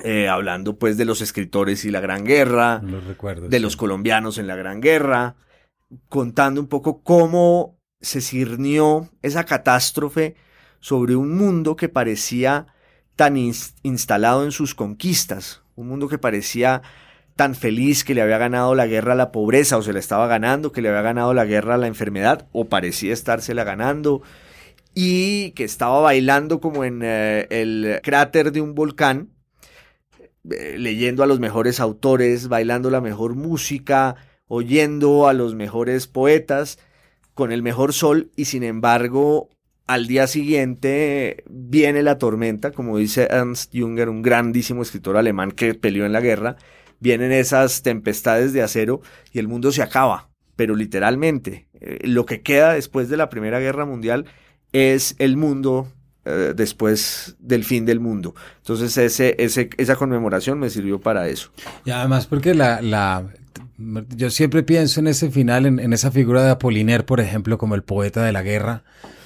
eh, 0.04 0.28
hablando 0.28 0.78
pues 0.78 0.96
de 0.96 1.04
los 1.04 1.20
escritores 1.20 1.84
y 1.84 1.90
la 1.90 2.00
Gran 2.00 2.24
Guerra, 2.24 2.80
los 2.82 3.04
recuerdos, 3.04 3.50
de 3.50 3.56
sí. 3.56 3.62
los 3.62 3.76
colombianos 3.76 4.38
en 4.38 4.46
la 4.46 4.56
Gran 4.56 4.80
Guerra, 4.80 5.36
contando 6.08 6.60
un 6.60 6.68
poco 6.68 7.02
cómo 7.02 7.78
se 8.00 8.20
cirnió 8.20 9.08
esa 9.22 9.44
catástrofe 9.44 10.36
sobre 10.80 11.16
un 11.16 11.36
mundo 11.36 11.76
que 11.76 11.88
parecía 11.88 12.66
tan 13.16 13.36
ins 13.36 13.74
instalado 13.82 14.44
en 14.44 14.52
sus 14.52 14.74
conquistas, 14.74 15.62
un 15.74 15.88
mundo 15.88 16.08
que 16.08 16.18
parecía 16.18 16.82
tan 17.36 17.54
feliz 17.54 18.04
que 18.04 18.14
le 18.14 18.22
había 18.22 18.38
ganado 18.38 18.74
la 18.74 18.86
guerra 18.86 19.14
a 19.14 19.16
la 19.16 19.32
pobreza 19.32 19.78
o 19.78 19.82
se 19.82 19.92
la 19.92 19.98
estaba 19.98 20.26
ganando, 20.26 20.72
que 20.72 20.82
le 20.82 20.88
había 20.88 21.02
ganado 21.02 21.32
la 21.34 21.44
guerra 21.44 21.74
a 21.74 21.78
la 21.78 21.86
enfermedad 21.86 22.46
o 22.52 22.68
parecía 22.68 23.12
estársela 23.12 23.64
ganando 23.64 24.22
y 24.94 25.52
que 25.52 25.64
estaba 25.64 26.00
bailando 26.00 26.60
como 26.60 26.84
en 26.84 27.00
eh, 27.02 27.46
el 27.50 28.00
cráter 28.02 28.52
de 28.52 28.60
un 28.60 28.74
volcán, 28.74 29.30
leyendo 30.76 31.22
a 31.22 31.26
los 31.26 31.40
mejores 31.40 31.80
autores, 31.80 32.48
bailando 32.48 32.90
la 32.90 33.00
mejor 33.00 33.34
música, 33.34 34.16
oyendo 34.48 35.28
a 35.28 35.32
los 35.32 35.54
mejores 35.54 36.06
poetas, 36.06 36.78
con 37.34 37.52
el 37.52 37.62
mejor 37.62 37.92
sol 37.92 38.30
y 38.36 38.46
sin 38.46 38.62
embargo 38.62 39.48
al 39.86 40.06
día 40.06 40.28
siguiente 40.28 41.42
viene 41.48 42.04
la 42.04 42.16
tormenta, 42.16 42.70
como 42.70 42.98
dice 42.98 43.26
Ernst 43.28 43.72
Junger, 43.74 44.08
un 44.08 44.22
grandísimo 44.22 44.82
escritor 44.82 45.16
alemán 45.16 45.50
que 45.50 45.74
peleó 45.74 46.06
en 46.06 46.12
la 46.12 46.20
guerra, 46.20 46.54
vienen 47.00 47.32
esas 47.32 47.82
tempestades 47.82 48.52
de 48.52 48.62
acero 48.62 49.00
y 49.32 49.40
el 49.40 49.48
mundo 49.48 49.72
se 49.72 49.82
acaba, 49.82 50.30
pero 50.54 50.76
literalmente. 50.76 51.66
Eh, 51.80 52.06
lo 52.06 52.24
que 52.24 52.40
queda 52.42 52.74
después 52.74 53.08
de 53.08 53.16
la 53.16 53.30
Primera 53.30 53.58
Guerra 53.58 53.84
Mundial 53.84 54.26
es 54.72 55.16
el 55.18 55.36
mundo 55.36 55.88
eh, 56.24 56.52
después 56.54 57.36
del 57.38 57.64
fin 57.64 57.86
del 57.86 58.00
mundo. 58.00 58.34
Entonces 58.58 58.96
ese, 58.98 59.36
ese, 59.38 59.70
esa 59.78 59.96
conmemoración 59.96 60.58
me 60.58 60.68
sirvió 60.68 61.00
para 61.00 61.28
eso. 61.28 61.50
Y 61.84 61.90
además 61.90 62.26
porque 62.26 62.54
la, 62.54 62.82
la, 62.82 63.26
yo 64.16 64.30
siempre 64.30 64.62
pienso 64.62 65.00
en 65.00 65.06
ese 65.06 65.30
final, 65.30 65.66
en, 65.66 65.78
en, 65.78 65.92
esa 65.92 66.10
figura 66.10 66.44
de 66.44 66.50
Apollinaire, 66.50 67.04
por 67.04 67.20
ejemplo, 67.20 67.56
como 67.56 67.74
el 67.74 67.82
poeta 67.82 68.22
de 68.22 68.32
la 68.32 68.42
guerra, 68.42 68.82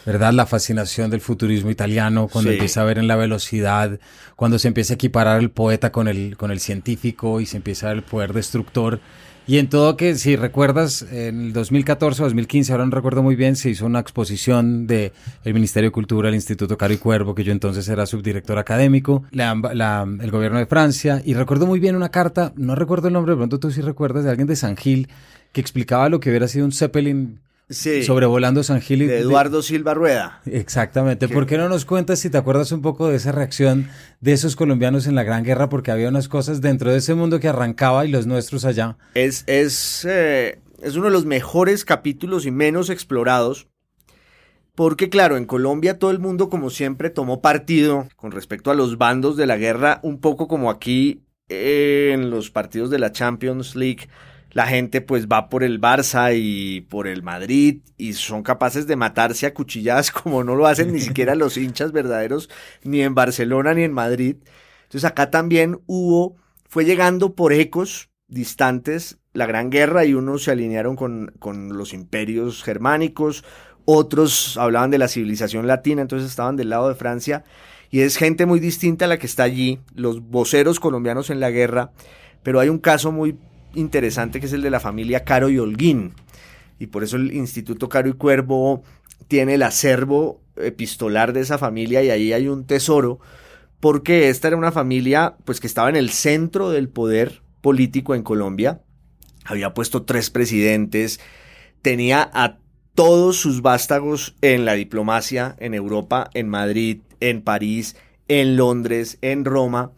¿verdad? 0.06 0.32
La 0.32 0.46
fascinación 0.46 1.10
del 1.10 1.20
futurismo 1.20 1.70
italiano, 1.70 2.28
cuando 2.28 2.50
sí. 2.50 2.56
empieza 2.56 2.82
a 2.82 2.84
ver 2.84 2.98
en 2.98 3.08
la 3.08 3.16
velocidad, 3.16 3.98
cuando 4.36 4.58
se 4.58 4.68
empieza 4.68 4.92
a 4.92 4.96
equiparar 4.96 5.40
el 5.40 5.50
poeta 5.50 5.90
con 5.90 6.08
el, 6.08 6.36
con 6.36 6.50
el 6.50 6.60
científico 6.60 7.40
y 7.40 7.46
se 7.46 7.56
empieza 7.56 7.86
a 7.86 7.88
ver 7.90 7.98
el 7.98 8.04
poder 8.04 8.32
destructor. 8.32 9.00
Y 9.46 9.58
en 9.58 9.68
todo 9.68 9.96
que, 9.98 10.14
si 10.14 10.36
recuerdas, 10.36 11.02
en 11.02 11.46
el 11.46 11.52
2014 11.52 12.22
o 12.22 12.24
2015, 12.24 12.72
ahora 12.72 12.86
no 12.86 12.90
recuerdo 12.90 13.22
muy 13.22 13.36
bien, 13.36 13.56
se 13.56 13.68
hizo 13.68 13.84
una 13.84 14.00
exposición 14.00 14.86
de 14.86 15.12
el 15.44 15.52
Ministerio 15.52 15.90
de 15.90 15.92
Cultura, 15.92 16.30
el 16.30 16.34
Instituto 16.34 16.78
Caro 16.78 16.94
y 16.94 16.96
Cuervo, 16.96 17.34
que 17.34 17.44
yo 17.44 17.52
entonces 17.52 17.86
era 17.88 18.06
subdirector 18.06 18.58
académico, 18.58 19.24
la, 19.32 19.54
la, 19.74 20.06
el 20.20 20.30
gobierno 20.30 20.58
de 20.58 20.66
Francia, 20.66 21.20
y 21.22 21.34
recuerdo 21.34 21.66
muy 21.66 21.78
bien 21.78 21.94
una 21.94 22.08
carta, 22.08 22.54
no 22.56 22.74
recuerdo 22.74 23.08
el 23.08 23.14
nombre, 23.14 23.32
de 23.32 23.36
pronto 23.36 23.60
tú 23.60 23.70
sí 23.70 23.82
recuerdas, 23.82 24.24
de 24.24 24.30
alguien 24.30 24.48
de 24.48 24.56
San 24.56 24.78
Gil, 24.78 25.08
que 25.52 25.60
explicaba 25.60 26.08
lo 26.08 26.20
que 26.20 26.30
hubiera 26.30 26.48
sido 26.48 26.64
un 26.64 26.72
Zeppelin 26.72 27.40
Sí, 27.70 28.02
sobrevolando 28.02 28.62
San 28.62 28.80
Gil. 28.80 29.02
Y 29.02 29.06
de 29.06 29.20
Eduardo 29.20 29.62
Silva 29.62 29.94
Rueda. 29.94 30.42
Exactamente. 30.44 31.28
¿Por 31.28 31.46
qué 31.46 31.56
no 31.56 31.68
nos 31.68 31.84
cuentas 31.84 32.18
si 32.18 32.28
te 32.28 32.36
acuerdas 32.36 32.72
un 32.72 32.82
poco 32.82 33.08
de 33.08 33.16
esa 33.16 33.32
reacción 33.32 33.88
de 34.20 34.32
esos 34.32 34.54
colombianos 34.54 35.06
en 35.06 35.14
la 35.14 35.22
Gran 35.22 35.44
Guerra? 35.44 35.68
Porque 35.68 35.90
había 35.90 36.08
unas 36.08 36.28
cosas 36.28 36.60
dentro 36.60 36.92
de 36.92 36.98
ese 36.98 37.14
mundo 37.14 37.40
que 37.40 37.48
arrancaba 37.48 38.04
y 38.04 38.10
los 38.10 38.26
nuestros 38.26 38.64
allá. 38.64 38.98
Es, 39.14 39.44
es, 39.46 40.04
eh, 40.08 40.60
es 40.82 40.96
uno 40.96 41.06
de 41.06 41.12
los 41.12 41.24
mejores 41.24 41.84
capítulos 41.84 42.44
y 42.44 42.50
menos 42.50 42.90
explorados. 42.90 43.66
Porque 44.74 45.08
claro, 45.08 45.36
en 45.36 45.46
Colombia 45.46 45.98
todo 45.98 46.10
el 46.10 46.18
mundo 46.18 46.48
como 46.50 46.68
siempre 46.68 47.08
tomó 47.08 47.40
partido 47.40 48.08
con 48.16 48.32
respecto 48.32 48.70
a 48.70 48.74
los 48.74 48.98
bandos 48.98 49.36
de 49.36 49.46
la 49.46 49.56
guerra, 49.56 50.00
un 50.02 50.20
poco 50.20 50.48
como 50.48 50.68
aquí 50.68 51.22
eh, 51.48 52.10
en 52.12 52.30
los 52.30 52.50
partidos 52.50 52.90
de 52.90 52.98
la 52.98 53.12
Champions 53.12 53.76
League 53.76 54.08
la 54.54 54.68
gente 54.68 55.00
pues 55.00 55.26
va 55.26 55.48
por 55.48 55.64
el 55.64 55.80
Barça 55.80 56.32
y 56.34 56.82
por 56.82 57.08
el 57.08 57.22
Madrid 57.22 57.82
y 57.98 58.14
son 58.14 58.44
capaces 58.44 58.86
de 58.86 58.96
matarse 58.96 59.46
a 59.46 59.52
cuchilladas 59.52 60.10
como 60.12 60.44
no 60.44 60.54
lo 60.54 60.66
hacen 60.66 60.92
ni 60.92 61.00
siquiera 61.00 61.34
los 61.34 61.58
hinchas 61.58 61.92
verdaderos 61.92 62.48
ni 62.82 63.02
en 63.02 63.14
Barcelona 63.14 63.74
ni 63.74 63.82
en 63.82 63.92
Madrid. 63.92 64.36
Entonces 64.84 65.04
acá 65.04 65.30
también 65.30 65.80
hubo, 65.86 66.36
fue 66.68 66.84
llegando 66.84 67.34
por 67.34 67.52
ecos 67.52 68.10
distantes 68.28 69.18
la 69.32 69.46
Gran 69.46 69.70
Guerra 69.70 70.04
y 70.04 70.14
unos 70.14 70.44
se 70.44 70.52
alinearon 70.52 70.94
con, 70.94 71.34
con 71.40 71.76
los 71.76 71.92
imperios 71.92 72.62
germánicos, 72.62 73.44
otros 73.84 74.56
hablaban 74.56 74.92
de 74.92 74.98
la 74.98 75.08
civilización 75.08 75.66
latina, 75.66 76.00
entonces 76.00 76.30
estaban 76.30 76.54
del 76.54 76.70
lado 76.70 76.88
de 76.88 76.94
Francia 76.94 77.42
y 77.90 78.00
es 78.00 78.16
gente 78.16 78.46
muy 78.46 78.60
distinta 78.60 79.06
a 79.06 79.08
la 79.08 79.18
que 79.18 79.26
está 79.26 79.42
allí, 79.42 79.80
los 79.94 80.20
voceros 80.20 80.78
colombianos 80.78 81.30
en 81.30 81.40
la 81.40 81.50
guerra, 81.50 81.90
pero 82.44 82.60
hay 82.60 82.68
un 82.68 82.78
caso 82.78 83.10
muy 83.10 83.36
interesante 83.74 84.40
que 84.40 84.46
es 84.46 84.52
el 84.52 84.62
de 84.62 84.70
la 84.70 84.80
familia 84.80 85.24
Caro 85.24 85.48
y 85.48 85.58
Holguín. 85.58 86.12
Y 86.78 86.86
por 86.86 87.04
eso 87.04 87.16
el 87.16 87.32
Instituto 87.32 87.88
Caro 87.88 88.08
y 88.08 88.14
Cuervo 88.14 88.82
tiene 89.28 89.54
el 89.54 89.62
acervo 89.62 90.40
epistolar 90.56 91.32
de 91.32 91.40
esa 91.40 91.58
familia 91.58 92.02
y 92.02 92.10
ahí 92.10 92.32
hay 92.32 92.48
un 92.48 92.66
tesoro 92.66 93.20
porque 93.80 94.28
esta 94.28 94.48
era 94.48 94.56
una 94.56 94.72
familia 94.72 95.36
pues 95.44 95.60
que 95.60 95.66
estaba 95.66 95.88
en 95.88 95.96
el 95.96 96.10
centro 96.10 96.70
del 96.70 96.88
poder 96.88 97.42
político 97.60 98.14
en 98.14 98.22
Colombia, 98.22 98.80
había 99.44 99.74
puesto 99.74 100.04
tres 100.04 100.30
presidentes, 100.30 101.20
tenía 101.82 102.30
a 102.32 102.58
todos 102.94 103.36
sus 103.36 103.60
vástagos 103.60 104.36
en 104.40 104.64
la 104.64 104.74
diplomacia 104.74 105.56
en 105.58 105.74
Europa, 105.74 106.30
en 106.34 106.48
Madrid, 106.48 107.00
en 107.20 107.42
París, 107.42 107.96
en 108.28 108.56
Londres, 108.56 109.18
en 109.20 109.44
Roma, 109.44 109.92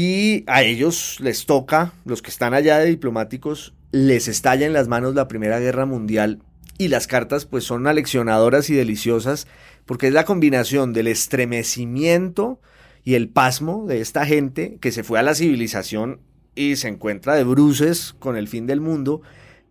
y 0.00 0.44
a 0.46 0.62
ellos 0.62 1.16
les 1.18 1.44
toca, 1.44 1.92
los 2.04 2.22
que 2.22 2.30
están 2.30 2.54
allá 2.54 2.78
de 2.78 2.86
diplomáticos, 2.86 3.74
les 3.90 4.28
estalla 4.28 4.64
en 4.64 4.72
las 4.72 4.86
manos 4.86 5.16
la 5.16 5.26
Primera 5.26 5.58
Guerra 5.58 5.86
Mundial 5.86 6.38
y 6.78 6.86
las 6.86 7.08
cartas 7.08 7.46
pues 7.46 7.64
son 7.64 7.88
aleccionadoras 7.88 8.70
y 8.70 8.74
deliciosas 8.74 9.48
porque 9.86 10.06
es 10.06 10.12
la 10.12 10.24
combinación 10.24 10.92
del 10.92 11.08
estremecimiento 11.08 12.60
y 13.02 13.14
el 13.14 13.28
pasmo 13.28 13.86
de 13.88 14.00
esta 14.00 14.24
gente 14.24 14.78
que 14.80 14.92
se 14.92 15.02
fue 15.02 15.18
a 15.18 15.24
la 15.24 15.34
civilización 15.34 16.20
y 16.54 16.76
se 16.76 16.86
encuentra 16.86 17.34
de 17.34 17.42
bruces 17.42 18.14
con 18.20 18.36
el 18.36 18.46
fin 18.46 18.68
del 18.68 18.80
mundo, 18.80 19.22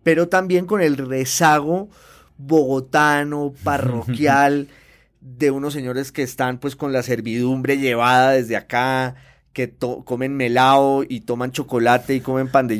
pero 0.02 0.28
también 0.28 0.66
con 0.66 0.82
el 0.82 0.98
rezago 0.98 1.88
bogotano, 2.36 3.54
parroquial, 3.64 4.68
de 5.22 5.50
unos 5.50 5.72
señores 5.72 6.12
que 6.12 6.22
están 6.22 6.58
pues 6.58 6.76
con 6.76 6.92
la 6.92 7.02
servidumbre 7.02 7.78
llevada 7.78 8.32
desde 8.32 8.56
acá, 8.56 9.16
que 9.52 9.74
comen 10.04 10.36
melao 10.36 11.04
y 11.08 11.20
toman 11.22 11.50
chocolate 11.50 12.14
y 12.14 12.20
comen 12.20 12.48
pan 12.48 12.68
de 12.68 12.78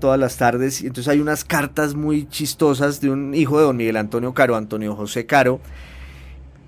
todas 0.00 0.18
las 0.18 0.36
tardes. 0.36 0.82
Y 0.82 0.86
entonces 0.86 1.08
hay 1.08 1.20
unas 1.20 1.44
cartas 1.44 1.94
muy 1.94 2.28
chistosas 2.28 3.00
de 3.00 3.10
un 3.10 3.34
hijo 3.34 3.58
de 3.58 3.64
don 3.64 3.76
Miguel 3.76 3.96
Antonio 3.96 4.34
Caro, 4.34 4.56
Antonio 4.56 4.94
José 4.94 5.26
Caro, 5.26 5.60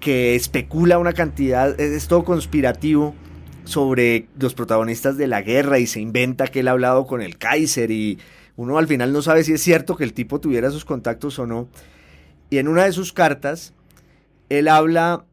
que 0.00 0.34
especula 0.34 0.98
una 0.98 1.12
cantidad, 1.12 1.78
es 1.78 2.08
todo 2.08 2.24
conspirativo 2.24 3.14
sobre 3.64 4.26
los 4.38 4.54
protagonistas 4.54 5.16
de 5.16 5.28
la 5.28 5.42
guerra 5.42 5.78
y 5.78 5.86
se 5.86 6.00
inventa 6.00 6.48
que 6.48 6.60
él 6.60 6.68
ha 6.68 6.72
hablado 6.72 7.06
con 7.06 7.22
el 7.22 7.38
Kaiser 7.38 7.90
y 7.90 8.18
uno 8.56 8.78
al 8.78 8.88
final 8.88 9.12
no 9.12 9.22
sabe 9.22 9.44
si 9.44 9.52
es 9.52 9.62
cierto 9.62 9.96
que 9.96 10.04
el 10.04 10.12
tipo 10.12 10.40
tuviera 10.40 10.68
esos 10.68 10.84
contactos 10.84 11.38
o 11.38 11.46
no. 11.46 11.68
Y 12.50 12.58
en 12.58 12.66
una 12.66 12.84
de 12.84 12.92
sus 12.92 13.12
cartas, 13.12 13.74
él 14.48 14.66
habla, 14.66 15.24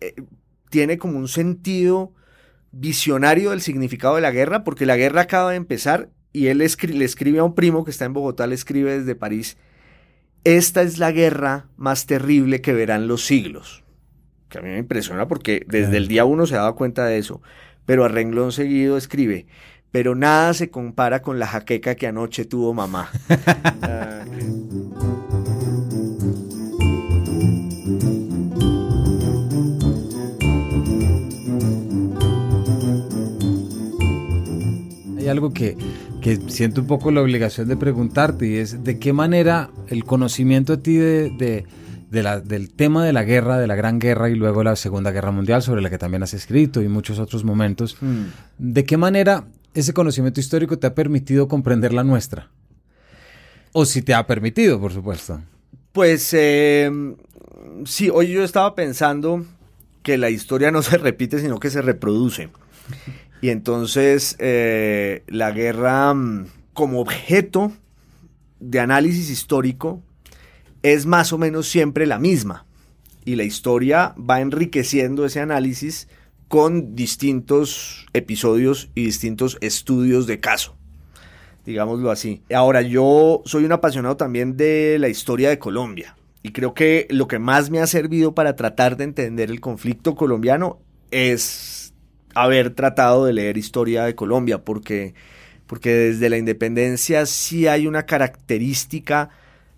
eh, 0.00 0.14
tiene 0.70 0.98
como 0.98 1.18
un 1.18 1.28
sentido 1.28 2.12
visionario 2.72 3.50
del 3.50 3.60
significado 3.60 4.16
de 4.16 4.20
la 4.20 4.30
guerra, 4.30 4.64
porque 4.64 4.86
la 4.86 4.96
guerra 4.96 5.22
acaba 5.22 5.50
de 5.50 5.56
empezar 5.56 6.10
y 6.32 6.48
él 6.48 6.58
le 6.58 7.04
escribe 7.04 7.38
a 7.38 7.44
un 7.44 7.54
primo 7.54 7.84
que 7.84 7.90
está 7.90 8.04
en 8.04 8.12
Bogotá, 8.12 8.46
le 8.46 8.54
escribe 8.54 8.98
desde 8.98 9.14
París, 9.14 9.56
esta 10.44 10.82
es 10.82 10.98
la 10.98 11.12
guerra 11.12 11.66
más 11.76 12.06
terrible 12.06 12.60
que 12.60 12.72
verán 12.72 13.08
los 13.08 13.24
siglos. 13.24 13.84
Que 14.48 14.58
a 14.58 14.62
mí 14.62 14.68
me 14.68 14.78
impresiona 14.78 15.28
porque 15.28 15.64
desde 15.66 15.96
el 15.96 16.08
día 16.08 16.24
uno 16.24 16.46
se 16.46 16.54
daba 16.54 16.74
cuenta 16.74 17.04
de 17.04 17.18
eso, 17.18 17.42
pero 17.84 18.04
a 18.04 18.08
renglón 18.08 18.52
seguido 18.52 18.96
escribe, 18.96 19.46
pero 19.90 20.14
nada 20.14 20.54
se 20.54 20.70
compara 20.70 21.22
con 21.22 21.38
la 21.38 21.46
jaqueca 21.46 21.96
que 21.96 22.06
anoche 22.06 22.44
tuvo 22.44 22.72
mamá. 22.72 23.10
Algo 35.28 35.52
que, 35.52 35.76
siento 36.48 36.80
un 36.80 36.86
poco 36.86 37.10
la 37.10 37.20
obligación 37.20 37.68
de 37.68 37.76
preguntarte 37.76 38.46
y 38.46 38.56
es 38.56 38.84
de 38.84 38.98
qué 38.98 39.12
manera 39.12 39.70
el 39.88 40.04
conocimiento 40.04 40.74
a 40.74 40.76
ti 40.78 40.96
de, 40.96 41.64
la, 42.10 42.40
del 42.40 42.70
tema 42.70 43.04
de 43.04 43.12
la 43.12 43.24
guerra, 43.24 43.58
de 43.58 43.66
la 43.66 43.74
Gran 43.74 43.98
Guerra 43.98 44.30
y 44.30 44.34
luego 44.34 44.62
la 44.62 44.76
Segunda 44.76 45.10
Guerra 45.10 45.30
Mundial, 45.30 45.62
sobre 45.62 45.82
la 45.82 45.90
que 45.90 45.98
también 45.98 46.22
has 46.22 46.34
escrito 46.34 46.82
y 46.82 46.88
muchos 46.88 47.18
otros 47.18 47.44
momentos, 47.44 47.96
mm. 48.00 48.22
¿de 48.58 48.84
qué 48.84 48.96
manera 48.96 49.46
ese 49.74 49.92
conocimiento 49.92 50.40
histórico 50.40 50.78
te 50.78 50.86
ha 50.86 50.94
permitido 50.94 51.48
comprender 51.48 51.92
la 51.92 52.04
nuestra? 52.04 52.50
O 53.72 53.84
si 53.84 54.02
te 54.02 54.14
ha 54.14 54.26
permitido, 54.26 54.80
por 54.80 54.92
supuesto. 54.92 55.40
Pues 55.92 56.32
eh, 56.32 56.90
sí, 57.84 58.10
hoy 58.10 58.28
yo 58.28 58.44
estaba 58.44 58.74
pensando 58.74 59.44
que 60.02 60.16
la 60.16 60.30
historia 60.30 60.70
no 60.70 60.82
se 60.82 60.96
repite, 60.96 61.38
sino 61.38 61.60
que 61.60 61.70
se 61.70 61.82
reproduce. 61.82 62.48
Y 63.40 63.50
entonces 63.50 64.36
eh, 64.38 65.22
la 65.28 65.50
guerra 65.52 66.12
mm, 66.14 66.46
como 66.72 67.00
objeto 67.00 67.72
de 68.60 68.80
análisis 68.80 69.30
histórico 69.30 70.02
es 70.82 71.06
más 71.06 71.32
o 71.32 71.38
menos 71.38 71.68
siempre 71.68 72.06
la 72.06 72.18
misma. 72.18 72.66
Y 73.24 73.36
la 73.36 73.44
historia 73.44 74.14
va 74.18 74.40
enriqueciendo 74.40 75.26
ese 75.26 75.40
análisis 75.40 76.08
con 76.48 76.96
distintos 76.96 78.06
episodios 78.14 78.90
y 78.94 79.04
distintos 79.04 79.58
estudios 79.60 80.26
de 80.26 80.40
caso, 80.40 80.76
digámoslo 81.66 82.10
así. 82.10 82.42
Ahora, 82.52 82.80
yo 82.80 83.42
soy 83.44 83.64
un 83.64 83.72
apasionado 83.72 84.16
también 84.16 84.56
de 84.56 84.96
la 84.98 85.10
historia 85.10 85.50
de 85.50 85.58
Colombia 85.58 86.16
y 86.42 86.52
creo 86.52 86.72
que 86.72 87.06
lo 87.10 87.28
que 87.28 87.38
más 87.38 87.68
me 87.68 87.80
ha 87.80 87.86
servido 87.86 88.34
para 88.34 88.56
tratar 88.56 88.96
de 88.96 89.04
entender 89.04 89.50
el 89.50 89.60
conflicto 89.60 90.14
colombiano 90.14 90.78
es 91.10 91.87
haber 92.34 92.70
tratado 92.70 93.24
de 93.24 93.32
leer 93.32 93.56
historia 93.56 94.04
de 94.04 94.14
Colombia, 94.14 94.64
porque, 94.64 95.14
porque 95.66 95.90
desde 95.90 96.30
la 96.30 96.38
independencia 96.38 97.26
sí 97.26 97.66
hay 97.66 97.86
una 97.86 98.06
característica 98.06 99.30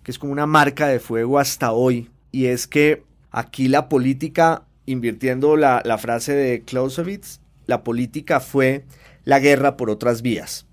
que 0.03 0.11
es 0.11 0.19
como 0.19 0.31
una 0.31 0.47
marca 0.47 0.87
de 0.87 0.99
fuego 0.99 1.39
hasta 1.39 1.71
hoy, 1.71 2.09
y 2.31 2.45
es 2.45 2.67
que 2.67 3.03
aquí 3.29 3.67
la 3.67 3.87
política, 3.87 4.63
invirtiendo 4.85 5.55
la, 5.55 5.81
la 5.85 5.97
frase 5.97 6.33
de 6.33 6.61
Clausewitz, 6.61 7.39
la 7.67 7.83
política 7.83 8.39
fue 8.39 8.83
la 9.25 9.39
guerra 9.39 9.77
por 9.77 9.89
otras 9.89 10.21
vías. 10.21 10.65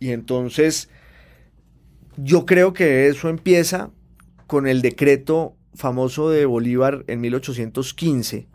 Y 0.00 0.10
entonces 0.10 0.88
yo 2.16 2.46
creo 2.46 2.72
que 2.72 3.08
eso 3.08 3.28
empieza 3.28 3.90
con 4.46 4.66
el 4.66 4.82
decreto 4.82 5.54
famoso 5.74 6.30
de 6.30 6.44
Bolívar 6.46 7.04
en 7.06 7.20
1815, 7.20 8.48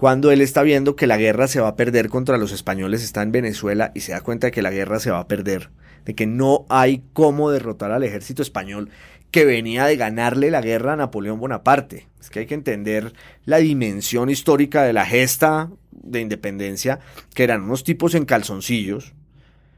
cuando 0.00 0.32
él 0.32 0.40
está 0.40 0.62
viendo 0.62 0.96
que 0.96 1.06
la 1.06 1.18
guerra 1.18 1.46
se 1.46 1.60
va 1.60 1.68
a 1.68 1.76
perder 1.76 2.08
contra 2.08 2.38
los 2.38 2.52
españoles, 2.52 3.04
está 3.04 3.20
en 3.20 3.32
Venezuela 3.32 3.92
y 3.94 4.00
se 4.00 4.12
da 4.12 4.22
cuenta 4.22 4.46
de 4.46 4.50
que 4.50 4.62
la 4.62 4.70
guerra 4.70 4.98
se 4.98 5.10
va 5.10 5.18
a 5.18 5.28
perder, 5.28 5.68
de 6.06 6.14
que 6.14 6.26
no 6.26 6.64
hay 6.70 7.04
cómo 7.12 7.50
derrotar 7.50 7.92
al 7.92 8.02
ejército 8.02 8.40
español 8.40 8.88
que 9.30 9.44
venía 9.44 9.84
de 9.84 9.98
ganarle 9.98 10.50
la 10.50 10.62
guerra 10.62 10.94
a 10.94 10.96
Napoleón 10.96 11.38
Bonaparte. 11.38 12.08
Es 12.18 12.30
que 12.30 12.38
hay 12.38 12.46
que 12.46 12.54
entender 12.54 13.12
la 13.44 13.58
dimensión 13.58 14.30
histórica 14.30 14.84
de 14.84 14.94
la 14.94 15.04
gesta 15.04 15.68
de 15.90 16.22
independencia, 16.22 17.00
que 17.34 17.44
eran 17.44 17.60
unos 17.60 17.84
tipos 17.84 18.14
en 18.14 18.24
calzoncillos, 18.24 19.12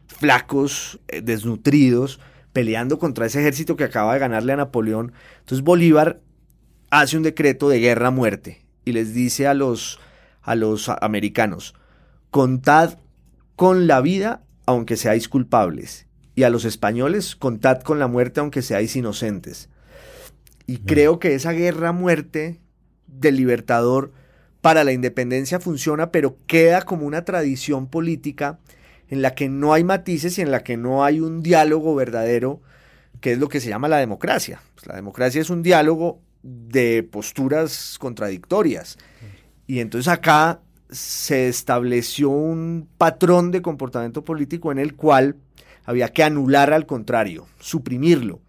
flacos, 0.07 1.01
eh, 1.09 1.21
desnutridos, 1.21 2.21
peleando 2.53 3.01
contra 3.01 3.27
ese 3.27 3.41
ejército 3.41 3.75
que 3.75 3.83
acaba 3.83 4.13
de 4.13 4.21
ganarle 4.21 4.53
a 4.53 4.57
Napoleón. 4.57 5.15
Entonces 5.41 5.65
Bolívar 5.65 6.21
hace 6.91 7.17
un 7.17 7.25
decreto 7.25 7.69
de 7.69 7.81
guerra 7.81 8.07
a 8.07 8.13
muerte 8.13 8.63
y 8.85 8.93
les 8.93 9.15
dice 9.15 9.49
a 9.49 9.55
los 9.55 9.99
a 10.43 10.55
los 10.55 10.89
americanos, 10.89 11.75
contad 12.31 12.99
con 13.57 13.87
la 13.87 14.01
vida 14.01 14.43
aunque 14.67 14.97
seáis 14.97 15.29
culpables, 15.29 16.07
y 16.35 16.45
a 16.45 16.51
los 16.51 16.65
españoles, 16.65 17.37
contad 17.37 17.81
con 17.83 17.99
la 17.99 18.07
muerte 18.07 18.41
aunque 18.41 18.63
seáis 18.63 18.95
inocentes. 18.97 19.69
Y 20.67 20.79
creo 20.79 21.19
que 21.19 21.35
esa 21.35 21.53
guerra 21.53 21.93
muerte 21.93 22.61
del 23.07 23.37
libertador 23.37 24.13
para 24.61 24.85
la 24.85 24.93
independencia 24.93 25.61
funciona, 25.61 26.11
pero 26.13 26.39
queda 26.47 26.83
como 26.83 27.07
una 27.07 27.25
tradición 27.25 27.89
política 27.89 28.61
en 29.09 29.21
la 29.21 29.35
que 29.35 29.49
no 29.49 29.75
hay 29.75 29.85
matices 29.85 30.39
y 30.39 30.43
en 30.43 30.51
la 30.51 30.63
que 30.63 30.77
no 30.77 31.05
hay 31.05 31.21
un 31.21 31.43
diálogo 31.43 31.95
verdadero, 31.95 32.63
que 33.21 33.33
es 33.33 33.39
lo 33.39 33.49
que 33.49 33.61
se 33.61 33.69
llama 33.69 33.89
la 33.89 33.99
democracia. 33.99 34.63
Pues 34.75 34.87
la 34.87 34.97
democracia 34.97 35.41
es 35.41 35.51
un 35.51 35.63
diálogo 35.63 36.21
de 36.43 37.03
posturas 37.03 37.97
contradictorias. 37.99 38.97
Y 39.67 39.81
entonces 39.81 40.09
acá 40.09 40.61
se 40.91 41.49
estableció 41.49 42.29
un 42.29 42.89
patrón 42.99 43.51
de 43.51 43.63
comportamiento 43.63 44.25
político 44.25 44.73
en 44.73 44.79
el 44.79 44.95
cual 44.95 45.37
había 45.85 46.09
que 46.09 46.23
anular 46.23 46.73
al 46.73 46.87
contrario, 46.87 47.47
suprimirlo, 47.59 48.41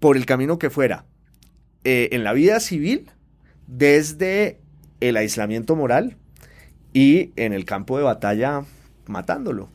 por 0.00 0.16
el 0.16 0.26
camino 0.26 0.58
que 0.58 0.70
fuera. 0.70 1.04
Eh, 1.84 2.08
en 2.12 2.24
la 2.24 2.32
vida 2.32 2.60
civil, 2.60 3.10
desde 3.66 4.60
el 5.00 5.16
aislamiento 5.16 5.76
moral 5.76 6.16
y 6.92 7.32
en 7.36 7.52
el 7.52 7.64
campo 7.64 7.98
de 7.98 8.04
batalla 8.04 8.62
matándolo. 9.06 9.68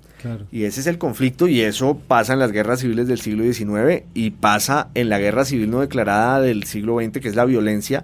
Y 0.51 0.65
ese 0.65 0.81
es 0.81 0.88
el 0.88 0.98
conflicto 0.98 1.48
y 1.48 1.62
eso 1.62 1.98
pasa 1.98 2.34
en 2.34 2.39
las 2.39 2.51
guerras 2.51 2.81
civiles 2.81 3.08
del 3.08 3.22
siglo 3.22 3.46
XIX 3.46 4.03
y 4.13 4.31
pasa 4.31 4.89
en 4.93 5.08
la 5.08 5.17
guerra 5.17 5.46
civil 5.46 5.72
no 5.72 5.79
declarada 5.79 6.41
del 6.41 6.65
siglo 6.65 7.00
XX, 7.00 7.22
que 7.22 7.29
es 7.29 7.36
la 7.36 7.46
violencia. 7.46 8.03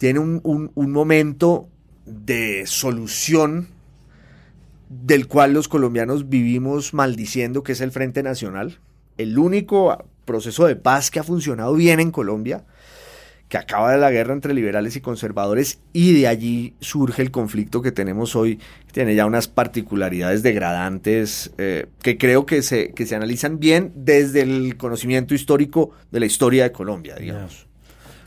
Tiene 0.00 0.18
un, 0.18 0.40
un 0.74 0.92
momento 0.92 1.68
de 2.06 2.64
solución 2.66 3.68
del 4.88 5.28
cual 5.28 5.52
los 5.52 5.68
colombianos 5.68 6.30
vivimos 6.30 6.94
maldiciendo, 6.94 7.62
que 7.62 7.72
es 7.72 7.82
el 7.82 7.92
Frente 7.92 8.22
Nacional. 8.22 8.78
El 9.18 9.38
único 9.38 10.02
proceso 10.24 10.66
de 10.66 10.76
paz 10.76 11.10
que 11.10 11.20
ha 11.20 11.22
funcionado 11.22 11.74
bien 11.74 12.00
en 12.00 12.12
Colombia 12.12 12.64
que 13.50 13.58
acaba 13.58 13.92
de 13.92 13.98
la 13.98 14.10
guerra 14.10 14.32
entre 14.32 14.54
liberales 14.54 14.96
y 14.96 15.02
conservadores 15.02 15.80
y 15.92 16.18
de 16.18 16.28
allí 16.28 16.72
surge 16.80 17.20
el 17.20 17.30
conflicto 17.30 17.82
que 17.82 17.92
tenemos 17.92 18.36
hoy, 18.36 18.60
tiene 18.92 19.16
ya 19.16 19.26
unas 19.26 19.48
particularidades 19.48 20.42
degradantes 20.42 21.50
eh, 21.58 21.88
que 22.00 22.16
creo 22.16 22.46
que 22.46 22.62
se, 22.62 22.92
que 22.92 23.04
se 23.04 23.16
analizan 23.16 23.58
bien 23.58 23.92
desde 23.96 24.42
el 24.42 24.78
conocimiento 24.78 25.34
histórico 25.34 25.90
de 26.10 26.20
la 26.20 26.26
historia 26.26 26.62
de 26.62 26.72
Colombia, 26.72 27.16
digamos. 27.16 27.69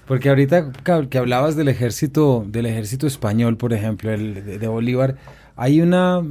Porque 0.08 0.30
ahorita 0.30 0.72
que 1.10 1.18
hablabas 1.18 1.56
del 1.56 1.70
ejército, 1.70 2.46
del 2.48 2.66
ejército 2.66 3.08
español, 3.08 3.58
por 3.58 3.74
ejemplo, 3.74 4.12
el 4.12 4.60
de, 4.60 4.68
Bolívar, 4.68 5.16
hay 5.56 5.82
una 5.82 6.22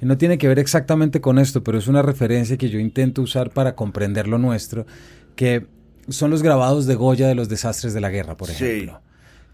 no 0.00 0.18
tiene 0.18 0.38
que 0.38 0.46
ver 0.46 0.58
exactamente 0.58 1.20
con 1.20 1.38
esto, 1.38 1.64
pero 1.64 1.78
es 1.78 1.88
una 1.88 2.02
referencia 2.02 2.56
que 2.56 2.68
yo 2.68 2.78
intento 2.78 3.22
usar 3.22 3.50
para 3.50 3.74
comprender 3.74 4.28
lo 4.28 4.38
nuestro, 4.38 4.86
que 5.34 5.66
son 6.08 6.30
los 6.30 6.42
grabados 6.42 6.86
de 6.86 6.94
Goya 6.94 7.26
de 7.26 7.34
los 7.34 7.48
desastres 7.48 7.94
de 7.94 8.00
la 8.00 8.10
guerra, 8.10 8.36
por 8.36 8.50
ejemplo. 8.50 9.00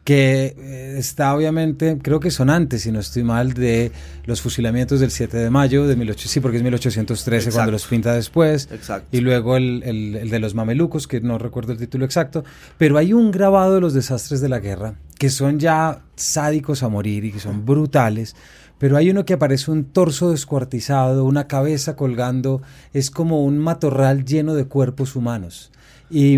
Que 0.05 0.57
eh, 0.59 0.95
está 0.99 1.33
obviamente, 1.35 1.97
creo 2.03 2.19
que 2.19 2.33
son 2.33 2.51
antes, 2.51 2.83
si 2.83 2.91
no 2.91 2.99
estoy 2.99 3.23
mal, 3.23 3.53
de 3.53 3.93
los 4.25 4.41
fusilamientos 4.41 4.99
del 4.99 5.13
7 5.13 5.37
de 5.37 5.49
mayo 5.49 5.87
de 5.87 5.95
18, 5.95 6.29
sí, 6.29 6.41
porque 6.41 6.57
es 6.57 6.63
1813 6.65 7.53
cuando 7.53 7.71
los 7.71 7.87
pinta 7.87 8.13
después. 8.13 8.69
Exacto. 8.73 9.17
Y 9.17 9.21
luego 9.21 9.57
el, 9.57 9.83
el, 9.85 10.29
de 10.29 10.39
los 10.41 10.55
mamelucos, 10.55 11.07
que 11.07 11.21
no 11.21 11.39
recuerdo 11.39 11.73
el 11.73 11.79
título 11.79 12.05
exacto. 12.05 12.45
Pero 12.79 12.99
hay 12.99 13.13
un 13.13 13.31
grabado 13.31 13.77
de 13.77 13.81
los 13.81 13.95
desastres 13.95 14.41
de 14.41 14.49
la 14.49 14.59
guerra 14.59 14.95
que 15.19 15.31
son 15.31 15.61
ya 15.61 16.01
sádicos 16.17 16.83
a 16.83 16.89
morir 16.89 17.25
y 17.25 17.31
que 17.33 17.39
son 17.39 17.65
brutales 17.65 18.35
pero 18.83 18.97
hay 18.97 19.11
uno 19.11 19.25
que 19.25 19.35
aparece 19.35 19.71
un 19.71 19.85
torso 19.85 20.33
descuartizado, 20.33 21.25
una 21.25 21.47
cabeza 21.47 21.95
colgando, 21.95 22.63
es 22.93 23.13
como 23.13 23.45
un 23.45 23.57
matorral 23.57 24.25
lleno 24.25 24.55
de 24.55 24.65
cuerpos 24.65 25.15
humanos. 25.15 25.71
Y, 26.11 26.37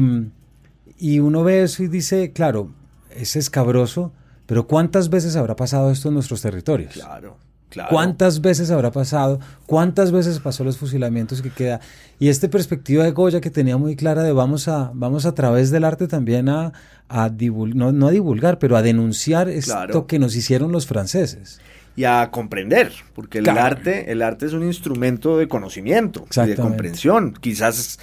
y 0.99 1.21
uno 1.21 1.43
ve 1.43 1.63
eso 1.63 1.83
y 1.83 1.89
dice, 1.89 2.33
claro, 2.33 2.69
es 3.15 3.37
escabroso, 3.37 4.13
pero 4.47 4.67
¿cuántas 4.67 5.09
veces 5.11 5.37
habrá 5.37 5.57
pasado 5.57 5.91
esto 5.91 6.09
en 6.09 6.15
nuestros 6.15 6.43
territorios? 6.43 6.93
Claro. 6.95 7.39
Claro. 7.71 7.89
¿Cuántas 7.91 8.41
veces 8.41 8.71
habrá 8.71 8.93
pasado? 8.93 9.41
¿Cuántas 9.67 10.13
veces 10.13 10.39
pasó 10.39 10.63
los 10.63 10.79
fusilamientos 10.79 11.43
que 11.43 11.51
queda? 11.51 11.81
Y 12.21 12.29
esta 12.29 12.49
perspectiva 12.49 13.03
de 13.03 13.11
Goya 13.11 13.41
que 13.41 13.51
tenía 13.51 13.77
muy 13.77 13.97
clara 13.97 14.23
de 14.23 14.33
vamos 14.33 14.69
a, 14.69 14.93
vamos 14.95 15.27
a 15.27 15.35
través 15.35 15.73
del 15.73 15.83
arte 15.83 16.07
también 16.07 16.49
a, 16.49 16.73
a 17.09 17.31
divulgar, 17.31 17.93
no, 17.93 18.07
a 18.07 18.11
divulgar, 18.13 18.61
pero 18.61 18.77
a 18.77 18.83
denunciar 18.83 19.49
esto 19.49 20.07
que 20.07 20.21
nos 20.21 20.37
hicieron 20.37 20.71
los 20.71 20.87
franceses. 20.87 21.61
Y 21.97 22.05
a 22.05 22.29
comprender, 22.31 22.93
porque 23.15 23.39
el 23.39 23.49
arte, 23.49 24.11
el 24.11 24.23
arte 24.23 24.47
es 24.47 24.53
un 24.53 24.65
instrumento 24.65 25.39
de 25.39 25.49
conocimiento 25.49 26.27
y 26.37 26.47
de 26.47 26.57
comprensión. 26.57 27.35
Quizás 27.41 27.99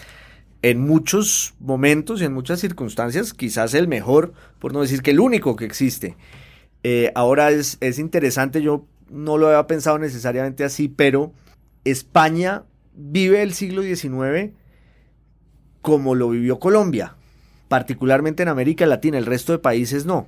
en 0.61 0.79
muchos 0.79 1.55
momentos 1.59 2.21
y 2.21 2.25
en 2.25 2.33
muchas 2.33 2.59
circunstancias, 2.59 3.33
quizás 3.33 3.73
el 3.73 3.87
mejor, 3.87 4.33
por 4.59 4.73
no 4.73 4.81
decir 4.81 5.01
que 5.01 5.11
el 5.11 5.19
único 5.19 5.55
que 5.55 5.65
existe. 5.65 6.17
Eh, 6.83 7.11
ahora 7.15 7.51
es, 7.51 7.77
es 7.79 7.99
interesante, 7.99 8.61
yo 8.61 8.85
no 9.09 9.37
lo 9.37 9.47
había 9.47 9.67
pensado 9.67 9.97
necesariamente 9.97 10.63
así, 10.63 10.87
pero 10.87 11.33
España 11.83 12.63
vive 12.93 13.41
el 13.41 13.53
siglo 13.53 13.81
XIX 13.81 14.53
como 15.81 16.13
lo 16.13 16.29
vivió 16.29 16.59
Colombia, 16.59 17.15
particularmente 17.67 18.43
en 18.43 18.49
América 18.49 18.85
Latina, 18.85 19.17
el 19.17 19.25
resto 19.25 19.51
de 19.51 19.59
países 19.59 20.05
no. 20.05 20.27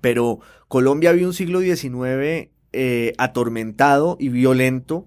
Pero 0.00 0.40
Colombia 0.68 1.12
vive 1.12 1.26
un 1.26 1.34
siglo 1.34 1.60
XIX 1.60 2.48
eh, 2.72 3.12
atormentado 3.18 4.16
y 4.18 4.30
violento, 4.30 5.06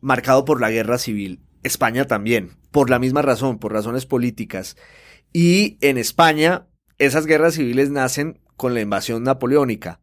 marcado 0.00 0.46
por 0.46 0.60
la 0.60 0.70
guerra 0.70 0.96
civil. 0.96 1.40
España 1.62 2.06
también 2.06 2.57
por 2.70 2.90
la 2.90 2.98
misma 2.98 3.22
razón, 3.22 3.58
por 3.58 3.72
razones 3.72 4.06
políticas. 4.06 4.76
Y 5.32 5.78
en 5.80 5.98
España, 5.98 6.66
esas 6.98 7.26
guerras 7.26 7.54
civiles 7.54 7.90
nacen 7.90 8.40
con 8.56 8.74
la 8.74 8.80
invasión 8.80 9.22
napoleónica. 9.22 10.00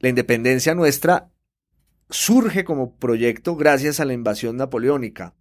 La 0.00 0.08
independencia 0.08 0.74
nuestra 0.74 1.30
surge 2.10 2.64
como 2.64 2.96
proyecto 2.96 3.56
gracias 3.56 4.00
a 4.00 4.04
la 4.04 4.12
invasión 4.12 4.56
napoleónica. 4.56 5.34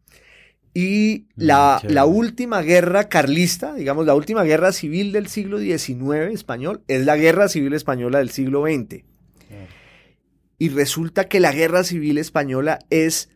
Y 0.74 1.28
mm, 1.36 1.44
la, 1.44 1.82
la, 1.84 2.06
última 2.06 2.62
guerra 2.62 3.10
carlista, 3.10 3.74
digamos, 3.74 4.06
la 4.06 4.16
última 4.16 4.44
guerra 4.44 4.72
civil 4.72 5.12
del 5.12 5.28
siglo 5.28 5.58
XIX 5.60 6.34
español, 6.34 6.84
es 6.88 7.06
la 7.06 7.18
guerra 7.18 7.48
civil 7.48 7.74
española 7.74 8.20
del 8.20 8.30
siglo 8.30 8.64
XX. 8.64 9.04
Y 10.60 10.70
resulta 10.70 11.28
que 11.28 11.40
la 11.40 11.52
guerra 11.52 11.84
civil 11.84 12.18
española 12.18 12.80
es 12.90 13.30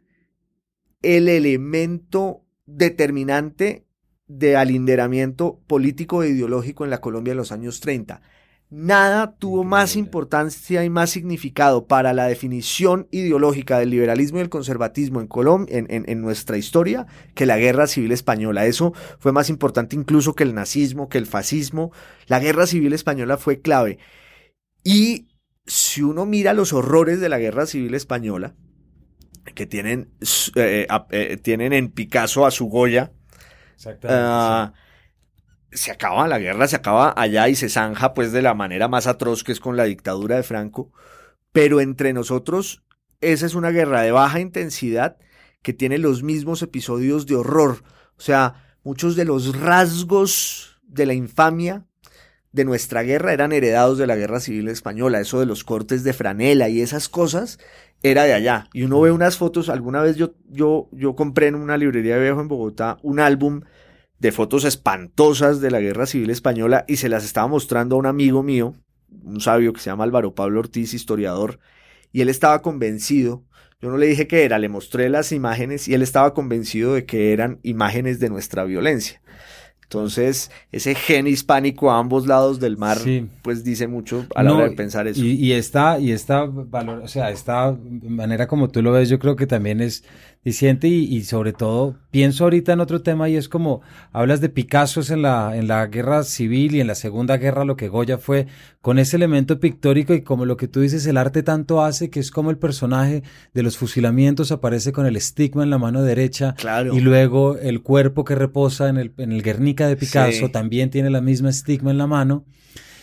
el 1.01 1.29
elemento 1.29 2.43
determinante 2.77 3.85
de 4.27 4.55
alinderamiento 4.55 5.59
político 5.67 6.23
e 6.23 6.29
ideológico 6.29 6.83
en 6.83 6.89
la 6.89 7.01
Colombia 7.01 7.31
de 7.31 7.37
los 7.37 7.51
años 7.51 7.79
30. 7.79 8.21
Nada 8.69 9.35
tuvo 9.37 9.65
más 9.65 9.97
importancia 9.97 10.85
y 10.85 10.89
más 10.89 11.09
significado 11.09 11.87
para 11.87 12.13
la 12.13 12.27
definición 12.27 13.09
ideológica 13.11 13.77
del 13.77 13.89
liberalismo 13.89 14.37
y 14.37 14.41
el 14.41 14.49
conservatismo 14.49 15.19
en, 15.19 15.27
Colombia, 15.27 15.75
en, 15.77 16.21
nuestra 16.21 16.57
historia 16.57 17.05
que 17.35 17.45
la 17.45 17.57
guerra 17.57 17.85
civil 17.85 18.13
española. 18.13 18.65
Eso 18.65 18.93
fue 19.19 19.33
más 19.33 19.49
importante 19.49 19.97
incluso 19.97 20.35
que 20.35 20.43
el 20.43 20.55
nazismo, 20.55 21.09
que 21.09 21.17
el 21.17 21.25
fascismo. 21.25 21.91
La 22.27 22.39
guerra 22.39 22.65
civil 22.65 22.93
española 22.93 23.35
fue 23.35 23.59
clave. 23.59 23.99
Y 24.85 25.27
si 25.65 26.01
uno 26.01 26.25
mira 26.25 26.53
los 26.53 26.71
horrores 26.71 27.19
de 27.19 27.27
la 27.27 27.39
guerra 27.39 27.65
civil 27.65 27.93
española, 27.93 28.55
que 29.53 29.65
tienen, 29.65 30.11
eh, 30.55 30.87
eh, 31.11 31.37
tienen 31.37 31.73
en 31.73 31.89
Picasso 31.89 32.45
a 32.45 32.51
su 32.51 32.67
Goya. 32.67 33.11
Ah, 34.03 34.73
se 35.71 35.91
acaba 35.91 36.27
la 36.27 36.39
guerra, 36.39 36.67
se 36.67 36.75
acaba 36.75 37.13
allá 37.15 37.47
y 37.49 37.55
se 37.55 37.69
zanja 37.69 38.13
pues 38.13 38.31
de 38.31 38.41
la 38.41 38.53
manera 38.53 38.87
más 38.87 39.07
atroz 39.07 39.43
que 39.43 39.51
es 39.51 39.59
con 39.59 39.77
la 39.77 39.85
dictadura 39.85 40.35
de 40.35 40.43
Franco. 40.43 40.91
Pero 41.51 41.81
entre 41.81 42.13
nosotros, 42.13 42.83
esa 43.21 43.45
es 43.45 43.55
una 43.55 43.71
guerra 43.71 44.01
de 44.01 44.11
baja 44.11 44.39
intensidad 44.39 45.17
que 45.61 45.73
tiene 45.73 45.97
los 45.97 46.23
mismos 46.23 46.61
episodios 46.61 47.25
de 47.25 47.35
horror. 47.35 47.83
O 48.17 48.21
sea, 48.21 48.77
muchos 48.83 49.15
de 49.15 49.25
los 49.25 49.57
rasgos 49.59 50.79
de 50.83 51.05
la 51.05 51.13
infamia 51.13 51.85
de 52.51 52.65
nuestra 52.65 53.03
guerra 53.03 53.33
eran 53.33 53.53
heredados 53.53 53.97
de 53.97 54.07
la 54.07 54.15
guerra 54.15 54.39
civil 54.39 54.67
española, 54.67 55.19
eso 55.19 55.39
de 55.39 55.45
los 55.45 55.63
cortes 55.63 56.03
de 56.03 56.13
franela 56.13 56.69
y 56.69 56.81
esas 56.81 57.09
cosas 57.09 57.59
era 58.03 58.23
de 58.23 58.33
allá. 58.33 58.67
Y 58.73 58.83
uno 58.83 59.01
ve 59.01 59.11
unas 59.11 59.37
fotos, 59.37 59.69
alguna 59.69 60.01
vez 60.01 60.17
yo, 60.17 60.33
yo, 60.49 60.89
yo 60.91 61.15
compré 61.15 61.47
en 61.47 61.55
una 61.55 61.77
librería 61.77 62.15
de 62.15 62.23
viejo 62.23 62.41
en 62.41 62.47
Bogotá 62.47 62.97
un 63.03 63.19
álbum 63.19 63.61
de 64.19 64.31
fotos 64.31 64.65
espantosas 64.65 65.61
de 65.61 65.71
la 65.71 65.79
guerra 65.79 66.05
civil 66.05 66.29
española 66.29 66.85
y 66.87 66.97
se 66.97 67.09
las 67.09 67.23
estaba 67.23 67.47
mostrando 67.47 67.95
a 67.95 67.99
un 67.99 68.05
amigo 68.05 68.43
mío, 68.43 68.75
un 69.23 69.41
sabio 69.41 69.73
que 69.73 69.79
se 69.79 69.89
llama 69.89 70.03
Álvaro 70.03 70.35
Pablo 70.35 70.59
Ortiz, 70.59 70.93
historiador, 70.93 71.59
y 72.11 72.21
él 72.21 72.29
estaba 72.29 72.61
convencido, 72.61 73.43
yo 73.81 73.89
no 73.89 73.97
le 73.97 74.05
dije 74.05 74.27
que 74.27 74.43
era, 74.43 74.59
le 74.59 74.69
mostré 74.69 75.09
las 75.09 75.31
imágenes 75.31 75.87
y 75.87 75.95
él 75.95 76.03
estaba 76.03 76.35
convencido 76.35 76.93
de 76.93 77.05
que 77.05 77.33
eran 77.33 77.59
imágenes 77.63 78.19
de 78.19 78.29
nuestra 78.29 78.63
violencia. 78.63 79.21
Entonces, 79.91 80.49
ese 80.71 80.95
gen 80.95 81.27
hispánico 81.27 81.91
a 81.91 81.99
ambos 81.99 82.25
lados 82.25 82.61
del 82.61 82.77
mar, 82.77 82.97
pues 83.41 83.65
dice 83.65 83.87
mucho 83.87 84.25
a 84.35 84.41
la 84.41 84.53
hora 84.53 84.69
de 84.69 84.71
pensar 84.71 85.05
eso. 85.05 85.21
Y, 85.21 85.31
y 85.31 85.51
esta, 85.51 85.99
y 85.99 86.13
esta 86.13 86.45
valor, 86.45 87.01
o 87.03 87.09
sea, 87.09 87.29
esta 87.29 87.75
manera 88.07 88.47
como 88.47 88.69
tú 88.69 88.81
lo 88.81 88.93
ves, 88.93 89.09
yo 89.09 89.19
creo 89.19 89.35
que 89.35 89.47
también 89.47 89.81
es 89.81 90.05
diciente 90.43 90.87
y, 90.87 91.03
y, 91.03 91.23
sobre 91.23 91.53
todo 91.53 91.95
pienso 92.09 92.45
ahorita 92.45 92.73
en 92.73 92.79
otro 92.79 93.03
tema 93.03 93.29
y 93.29 93.35
es 93.35 93.47
como 93.47 93.81
hablas 94.11 94.41
de 94.41 94.49
Picasso 94.49 95.01
en 95.13 95.21
la, 95.21 95.55
en 95.55 95.67
la 95.67 95.85
guerra 95.85 96.23
civil 96.23 96.73
y 96.73 96.81
en 96.81 96.87
la 96.87 96.95
segunda 96.95 97.37
guerra 97.37 97.63
lo 97.63 97.75
que 97.75 97.89
Goya 97.89 98.17
fue 98.17 98.47
con 98.81 98.97
ese 98.97 99.17
elemento 99.17 99.59
pictórico 99.59 100.15
y 100.15 100.23
como 100.23 100.45
lo 100.45 100.57
que 100.57 100.67
tú 100.67 100.79
dices 100.79 101.05
el 101.05 101.17
arte 101.17 101.43
tanto 101.43 101.83
hace 101.83 102.09
que 102.09 102.19
es 102.19 102.31
como 102.31 102.49
el 102.49 102.57
personaje 102.57 103.21
de 103.53 103.63
los 103.63 103.77
fusilamientos 103.77 104.51
aparece 104.51 104.91
con 104.91 105.05
el 105.05 105.15
estigma 105.15 105.61
en 105.63 105.69
la 105.69 105.77
mano 105.77 106.01
derecha 106.01 106.55
claro. 106.57 106.95
y 106.95 107.01
luego 107.01 107.57
el 107.57 107.83
cuerpo 107.83 108.25
que 108.25 108.33
reposa 108.33 108.89
en 108.89 108.97
el, 108.97 109.13
en 109.17 109.31
el 109.31 109.43
Guernica 109.43 109.87
de 109.87 109.95
Picasso 109.95 110.49
también 110.49 110.89
tiene 110.89 111.11
la 111.11 111.21
misma 111.21 111.51
estigma 111.51 111.91
en 111.91 111.99
la 111.99 112.07
mano 112.07 112.45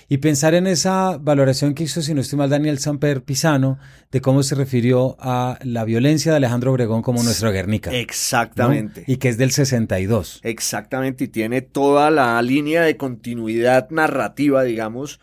y 0.08 0.18
pensar 0.18 0.54
en 0.54 0.66
esa 0.66 1.18
valoración 1.18 1.74
que 1.74 1.84
hizo, 1.84 2.00
si 2.00 2.14
no 2.14 2.22
estoy 2.22 2.38
mal, 2.38 2.48
Daniel 2.48 2.78
Samper 2.78 3.22
Pisano, 3.22 3.78
de 4.10 4.22
cómo 4.22 4.42
se 4.42 4.54
refirió 4.54 5.16
a 5.20 5.58
la 5.62 5.84
violencia 5.84 6.32
de 6.32 6.38
Alejandro 6.38 6.72
Obregón 6.72 7.02
como 7.02 7.22
nuestra 7.22 7.50
Guernica. 7.50 7.92
Exactamente. 7.92 9.04
Y 9.06 9.18
que 9.18 9.28
es 9.28 9.36
del 9.36 9.50
62. 9.50 10.40
Exactamente, 10.44 11.24
y 11.24 11.28
tiene 11.28 11.60
toda 11.60 12.10
la 12.10 12.40
línea 12.40 12.82
de 12.82 12.96
continuidad 12.96 13.90
narrativa, 13.90 14.62
digamos, 14.62 15.20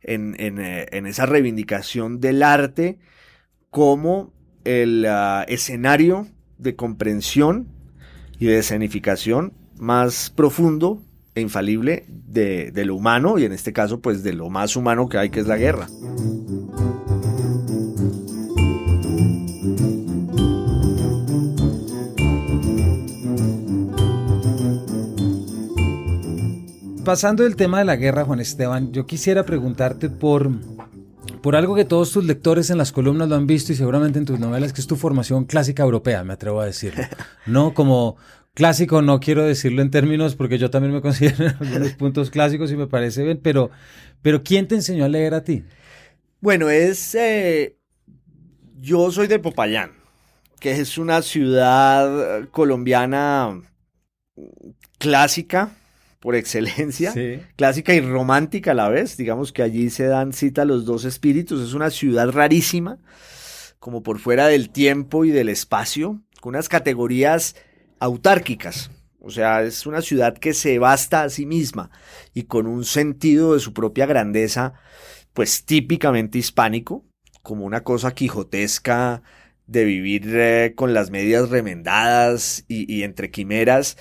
en, 0.00 0.34
en, 0.40 0.58
eh, 0.58 0.86
en 0.90 1.06
esa 1.06 1.26
reivindicación 1.26 2.20
del 2.20 2.42
arte 2.42 2.98
como 3.70 4.32
el 4.64 5.06
ah, 5.06 5.44
escenario 5.46 6.26
de 6.58 6.74
comprensión 6.74 7.68
y 8.40 8.46
de 8.46 8.58
escenificación 8.58 9.52
más 9.78 10.30
profundo 10.30 11.02
e 11.34 11.40
infalible 11.40 12.06
de, 12.08 12.70
de, 12.70 12.84
lo 12.84 12.94
humano 12.94 13.38
y 13.38 13.44
en 13.44 13.52
este 13.52 13.72
caso 13.72 14.00
pues 14.00 14.22
de 14.22 14.32
lo 14.32 14.50
más 14.50 14.76
humano 14.76 15.08
que 15.08 15.18
hay 15.18 15.30
que 15.30 15.40
es 15.40 15.46
la 15.46 15.56
guerra. 15.56 15.88
Pasando 27.04 27.42
del 27.42 27.54
tema 27.54 27.80
de 27.80 27.84
la 27.84 27.96
guerra, 27.96 28.24
Juan 28.24 28.40
Esteban, 28.40 28.90
yo 28.92 29.04
quisiera 29.04 29.44
preguntarte 29.44 30.08
por, 30.08 30.50
por 31.42 31.54
algo 31.54 31.74
que 31.74 31.84
todos 31.84 32.10
tus 32.10 32.24
lectores 32.24 32.70
en 32.70 32.78
las 32.78 32.92
columnas 32.92 33.28
lo 33.28 33.34
han 33.34 33.46
visto 33.46 33.72
y 33.72 33.76
seguramente 33.76 34.18
en 34.18 34.24
tus 34.24 34.40
novelas, 34.40 34.72
que 34.72 34.80
es 34.80 34.86
tu 34.86 34.96
formación 34.96 35.44
clásica 35.44 35.82
europea, 35.82 36.24
me 36.24 36.32
atrevo 36.32 36.62
a 36.62 36.66
decirlo. 36.66 37.04
No 37.46 37.74
como 37.74 38.16
clásico, 38.54 39.02
no 39.02 39.20
quiero 39.20 39.44
decirlo 39.44 39.82
en 39.82 39.90
términos 39.90 40.36
porque 40.36 40.58
yo 40.58 40.70
también 40.70 40.94
me 40.94 41.02
considero 41.02 41.46
en 41.46 41.56
algunos 41.60 41.92
puntos 41.98 42.30
clásicos 42.30 42.70
y 42.72 42.76
me 42.76 42.86
parece 42.86 43.24
bien, 43.24 43.40
pero, 43.42 43.70
pero 44.22 44.42
¿quién 44.42 44.68
te 44.68 44.76
enseñó 44.76 45.04
a 45.04 45.08
leer 45.08 45.34
a 45.34 45.44
ti? 45.44 45.64
Bueno, 46.40 46.70
es... 46.70 47.14
Eh, 47.14 47.76
yo 48.80 49.10
soy 49.10 49.26
de 49.26 49.38
Popayán, 49.38 49.92
que 50.60 50.72
es 50.72 50.98
una 50.98 51.22
ciudad 51.22 52.48
colombiana 52.50 53.62
clásica, 54.98 55.70
por 56.20 56.34
excelencia, 56.36 57.12
clásica 57.56 57.94
y 57.94 58.00
romántica 58.00 58.70
a 58.70 58.74
la 58.74 58.88
vez. 58.88 59.16
Digamos 59.16 59.52
que 59.52 59.62
allí 59.62 59.90
se 59.90 60.04
dan 60.04 60.32
cita 60.32 60.64
los 60.64 60.84
dos 60.84 61.04
espíritus. 61.04 61.60
Es 61.66 61.74
una 61.74 61.90
ciudad 61.90 62.30
rarísima, 62.30 62.98
como 63.78 64.02
por 64.02 64.18
fuera 64.18 64.46
del 64.46 64.70
tiempo 64.70 65.24
y 65.24 65.30
del 65.30 65.50
espacio, 65.50 66.22
con 66.40 66.54
unas 66.54 66.68
categorías 66.68 67.56
autárquicas. 67.98 68.90
O 69.20 69.30
sea, 69.30 69.62
es 69.62 69.86
una 69.86 70.02
ciudad 70.02 70.36
que 70.36 70.52
se 70.52 70.78
basta 70.78 71.22
a 71.22 71.30
sí 71.30 71.46
misma 71.46 71.90
y 72.34 72.44
con 72.44 72.66
un 72.66 72.84
sentido 72.84 73.54
de 73.54 73.60
su 73.60 73.72
propia 73.72 74.06
grandeza, 74.06 74.74
pues 75.32 75.64
típicamente 75.64 76.38
hispánico, 76.38 77.04
como 77.42 77.64
una 77.64 77.82
cosa 77.82 78.14
quijotesca 78.14 79.22
de 79.66 79.84
vivir 79.84 80.24
eh, 80.34 80.74
con 80.76 80.92
las 80.92 81.10
medias 81.10 81.48
remendadas 81.48 82.64
y, 82.68 82.92
y 82.92 83.02
entre 83.02 83.30
quimeras 83.30 83.96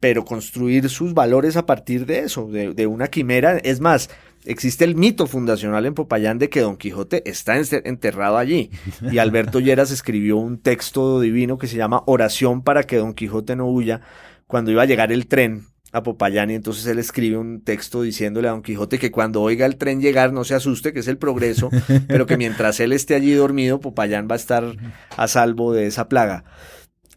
pero 0.00 0.24
construir 0.24 0.88
sus 0.88 1.14
valores 1.14 1.56
a 1.56 1.66
partir 1.66 2.06
de 2.06 2.20
eso, 2.20 2.46
de, 2.46 2.86
una 2.86 3.08
quimera. 3.08 3.58
Es 3.58 3.80
más, 3.80 4.10
existe 4.44 4.84
el 4.84 4.94
mito 4.94 5.26
fundacional 5.26 5.86
en 5.86 5.94
Popayán 5.94 6.38
de 6.38 6.48
que 6.48 6.60
Don 6.60 6.76
Quijote 6.76 7.28
está 7.28 7.56
enterrado 7.56 8.36
allí. 8.38 8.70
Y 9.10 9.18
Alberto 9.18 9.60
Lleras 9.60 9.90
escribió 9.90 10.36
un 10.36 10.58
texto 10.58 11.20
divino 11.20 11.58
que 11.58 11.66
se 11.66 11.76
llama 11.76 12.02
Oración 12.06 12.62
para 12.62 12.84
que 12.84 12.96
Don 12.96 13.14
Quijote 13.14 13.56
no 13.56 13.68
huya 13.68 14.00
cuando 14.46 14.70
iba 14.70 14.82
a 14.82 14.86
llegar 14.86 15.12
el 15.12 15.26
tren 15.26 15.66
a 15.92 16.02
Popayán 16.02 16.50
y 16.50 16.54
entonces 16.54 16.86
él 16.86 16.98
escribe 16.98 17.38
un 17.38 17.62
texto 17.62 18.02
diciéndole 18.02 18.48
a 18.48 18.52
Don 18.52 18.62
Quijote 18.62 18.98
que 18.98 19.10
cuando 19.10 19.42
oiga 19.42 19.64
el 19.64 19.76
tren 19.76 20.00
llegar 20.00 20.32
no 20.32 20.44
se 20.44 20.54
asuste, 20.54 20.92
que 20.92 21.00
es 21.00 21.08
el 21.08 21.18
progreso, 21.18 21.70
pero 22.08 22.26
que 22.26 22.36
mientras 22.36 22.80
él 22.80 22.92
esté 22.92 23.14
allí 23.14 23.32
dormido, 23.32 23.80
Popayán 23.80 24.28
va 24.30 24.34
a 24.34 24.36
estar 24.36 24.76
a 25.16 25.28
salvo 25.28 25.72
de 25.72 25.86
esa 25.86 26.08
plaga. 26.08 26.44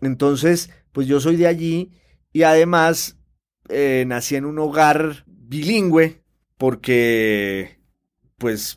Entonces, 0.01 0.69
pues 0.91 1.07
yo 1.07 1.19
soy 1.19 1.35
de 1.35 1.47
allí 1.47 1.91
y 2.31 2.43
además 2.43 3.17
eh, 3.69 4.05
nací 4.07 4.35
en 4.35 4.45
un 4.45 4.59
hogar 4.59 5.25
bilingüe 5.27 6.20
porque 6.61 7.79
pues 8.37 8.75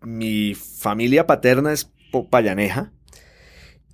mi 0.00 0.54
familia 0.54 1.26
paterna 1.26 1.70
es 1.70 1.92
payaneja 2.30 2.94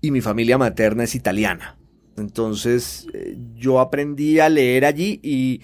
y 0.00 0.12
mi 0.12 0.20
familia 0.20 0.58
materna 0.58 1.02
es 1.02 1.16
italiana. 1.16 1.76
Entonces 2.16 3.08
eh, 3.12 3.36
yo 3.56 3.80
aprendí 3.80 4.38
a 4.38 4.48
leer 4.48 4.84
allí 4.84 5.18
y 5.24 5.60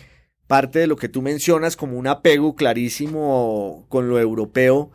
parte 0.48 0.80
de 0.80 0.88
lo 0.88 0.96
que 0.96 1.08
tú 1.08 1.22
mencionas 1.22 1.76
como 1.76 1.96
un 1.96 2.08
apego 2.08 2.56
clarísimo 2.56 3.86
con 3.88 4.08
lo 4.08 4.18
europeo, 4.18 4.90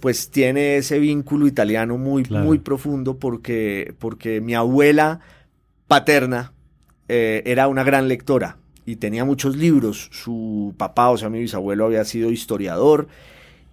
pues 0.00 0.28
tiene 0.28 0.78
ese 0.78 0.98
vínculo 0.98 1.46
italiano 1.46 1.96
muy, 1.96 2.24
muy 2.28 2.58
profundo 2.58 3.20
porque, 3.20 3.94
porque 4.00 4.40
mi 4.40 4.54
abuela 4.54 5.20
paterna 5.86 6.54
eh, 7.06 7.44
era 7.46 7.68
una 7.68 7.84
gran 7.84 8.08
lectora 8.08 8.58
y 8.86 8.96
tenía 8.96 9.24
muchos 9.24 9.56
libros. 9.56 10.08
Su 10.12 10.74
papá, 10.78 11.10
o 11.10 11.18
sea, 11.18 11.28
mi 11.28 11.40
bisabuelo 11.40 11.86
había 11.86 12.04
sido 12.04 12.30
historiador. 12.30 13.08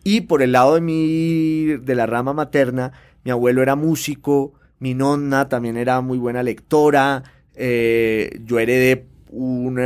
Y 0.03 0.21
por 0.21 0.41
el 0.41 0.51
lado 0.51 0.75
de 0.75 0.81
mi, 0.81 1.77
de 1.77 1.95
la 1.95 2.05
rama 2.05 2.33
materna, 2.33 2.91
mi 3.23 3.31
abuelo 3.31 3.61
era 3.61 3.75
músico, 3.75 4.53
mi 4.79 4.95
nonna 4.95 5.47
también 5.47 5.77
era 5.77 6.01
muy 6.01 6.17
buena 6.17 6.43
lectora. 6.43 7.23
Eh, 7.55 8.41
yo 8.43 8.59
heredé 8.59 9.05
un 9.29 9.79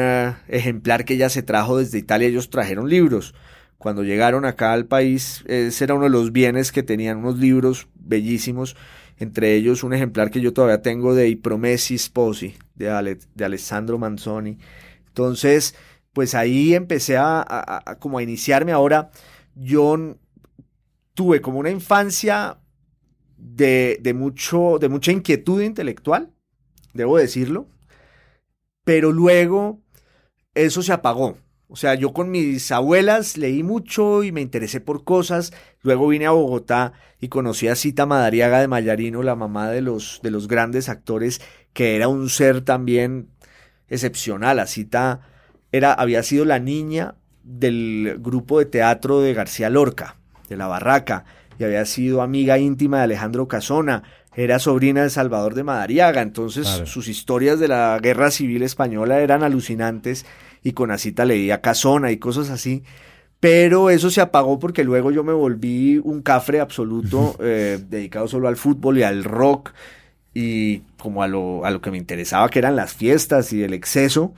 ejemplar 0.48 1.06
que 1.06 1.13
ella 1.13 1.30
se 1.30 1.44
trajo 1.44 1.78
desde 1.78 2.00
Italia, 2.00 2.28
ellos 2.28 2.50
trajeron 2.50 2.90
libros. 2.90 3.36
Cuando 3.78 4.04
llegaron 4.04 4.46
acá 4.46 4.74
al 4.74 4.86
país, 4.86 5.44
ese 5.46 5.84
era 5.84 5.94
uno 5.94 6.06
de 6.06 6.10
los 6.10 6.32
bienes 6.32 6.72
que 6.72 6.82
tenían 6.82 7.18
unos 7.18 7.38
libros 7.38 7.88
bellísimos 7.94 8.76
entre 9.20 9.56
ellos 9.56 9.84
un 9.84 9.94
ejemplar 9.94 10.30
que 10.30 10.42
yo 10.42 10.54
todavía 10.54 10.82
tengo 10.82 11.16
de 11.16 11.28
I 11.28 11.36
Promessi 11.36 11.98
Sposi, 11.98 12.56
de, 12.76 13.18
de 13.34 13.46
Alessandro 13.46 13.98
Manzoni. 13.98 14.58
Entonces, 15.18 15.74
pues 16.14 16.36
ahí 16.36 16.76
empecé 16.76 17.18
a, 17.18 17.98
como 18.00 18.20
a 18.20 18.24
iniciarme. 18.24 18.72
Ahora, 18.72 19.10
yo 19.56 20.16
tuve 21.16 21.42
como 21.42 21.58
una 21.58 21.72
infancia 21.72 22.60
de, 23.36 23.98
de, 24.00 24.14
mucho, 24.14 24.78
de 24.80 24.90
mucha 24.90 25.12
inquietud 25.12 25.64
intelectual, 25.64 26.32
debo 26.94 27.18
decirlo, 27.18 27.68
pero 28.84 29.12
luego 29.12 29.82
eso 30.54 30.84
se 30.84 30.94
apagó. 30.94 31.40
O 31.68 31.76
sea, 31.76 31.96
yo 31.96 32.14
con 32.14 32.30
mis 32.30 32.72
abuelas 32.72 33.36
leí 33.38 33.64
mucho 33.64 34.24
y 34.24 34.32
me 34.32 34.42
interesé 34.42 34.82
por 34.82 35.04
cosas. 35.04 35.52
Luego 35.82 36.08
vine 36.10 36.28
a 36.28 36.32
Bogotá 36.32 36.94
y 37.20 37.30
conocí 37.30 37.68
a 37.68 37.76
Cita 37.76 38.06
Madariaga 38.06 38.62
de 38.62 38.68
Mayarino, 38.68 39.24
la 39.24 39.36
mamá 39.36 39.72
de 39.72 39.82
los, 39.82 40.20
de 40.22 40.30
los 40.30 40.48
grandes 40.48 40.90
actores, 40.90 41.42
que 41.74 41.96
era 41.96 42.08
un 42.08 42.30
ser 42.30 42.62
también 42.62 43.30
excepcional. 43.89 44.60
A 44.60 44.67
Cita 44.67 45.21
era, 45.71 45.93
había 45.93 46.23
sido 46.23 46.45
la 46.45 46.60
niña 46.60 47.15
del 47.43 48.17
grupo 48.19 48.60
de 48.60 48.65
teatro 48.65 49.21
de 49.21 49.34
García 49.34 49.69
Lorca, 49.69 50.17
de 50.50 50.58
La 50.58 50.67
Barraca, 50.67 51.26
y 51.60 51.63
había 51.63 51.86
sido 51.86 52.21
amiga 52.21 52.58
íntima 52.58 52.97
de 52.97 53.04
Alejandro 53.04 53.47
Casona, 53.47 54.04
era 54.36 54.60
sobrina 54.60 55.02
de 55.02 55.10
Salvador 55.10 55.56
de 55.56 55.63
Madariaga, 55.63 56.21
entonces 56.21 56.67
sus 56.86 57.08
historias 57.08 57.60
de 57.60 57.67
la 57.67 57.97
guerra 58.00 58.30
civil 58.30 58.62
española 58.62 59.19
eran 59.21 59.41
alucinantes 59.41 60.28
y 60.62 60.73
con 60.73 60.91
Asita 60.91 61.26
leía 61.26 61.62
Casona 61.62 62.12
y 62.12 62.17
cosas 62.17 62.52
así. 62.52 62.84
Pero 63.39 63.89
eso 63.89 64.12
se 64.12 64.21
apagó 64.21 64.60
porque 64.60 64.84
luego 64.84 65.12
yo 65.12 65.23
me 65.23 65.34
volví 65.34 66.00
un 66.04 66.21
cafre 66.21 66.60
absoluto, 66.60 67.36
eh, 67.41 67.80
dedicado 67.89 68.28
solo 68.28 68.47
al 68.47 68.58
fútbol 68.58 69.00
y 69.00 69.04
al 69.04 69.23
rock 69.23 69.71
y 70.39 70.82
como 71.00 71.23
a 71.23 71.28
lo, 71.28 71.65
a 71.65 71.71
lo 71.71 71.82
que 71.82 71.89
me 71.89 71.97
interesaba, 71.97 72.47
que 72.50 72.60
eran 72.60 72.76
las 72.76 72.93
fiestas 72.93 73.52
y 73.54 73.63
el 73.63 73.73
exceso. 73.73 74.36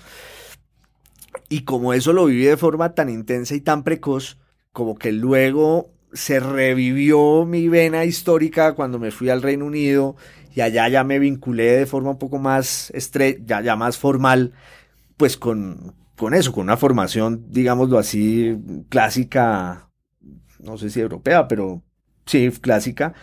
Y 1.50 1.62
como 1.62 1.94
eso 1.94 2.14
lo 2.14 2.26
viví 2.26 2.46
de 2.46 2.56
forma 2.56 2.94
tan 2.96 3.10
intensa 3.10 3.54
y 3.54 3.60
tan 3.60 3.84
precoz, 3.84 4.38
como 4.72 4.96
que 4.98 5.12
luego 5.12 5.90
se 6.14 6.40
revivió 6.40 7.46
mi 7.46 7.68
vena 7.68 8.06
histórica 8.06 8.74
cuando 8.76 8.98
me 8.98 9.12
fui 9.12 9.30
al 9.30 9.42
Reino 9.42 9.66
Unido 9.66 10.16
y 10.56 10.62
allá 10.62 10.88
ya 10.88 11.04
me 11.04 11.20
vinculé 11.20 11.66
de 11.78 11.86
forma 11.86 12.12
un 12.12 12.18
poco 12.18 12.40
más 12.40 12.94
ya, 13.46 13.62
ya 13.62 13.76
más 13.76 13.98
formal, 13.98 14.54
pues 15.18 15.38
con, 15.38 15.96
con 16.16 16.34
eso, 16.34 16.54
con 16.54 16.64
una 16.64 16.78
formación, 16.78 17.46
digámoslo 17.50 18.00
así, 18.00 18.58
clásica, 18.90 19.90
no 20.60 20.78
sé 20.78 20.90
si 20.90 21.02
europea, 21.02 21.48
pero 21.48 21.84
sí, 22.26 22.52
clásica. 22.52 23.14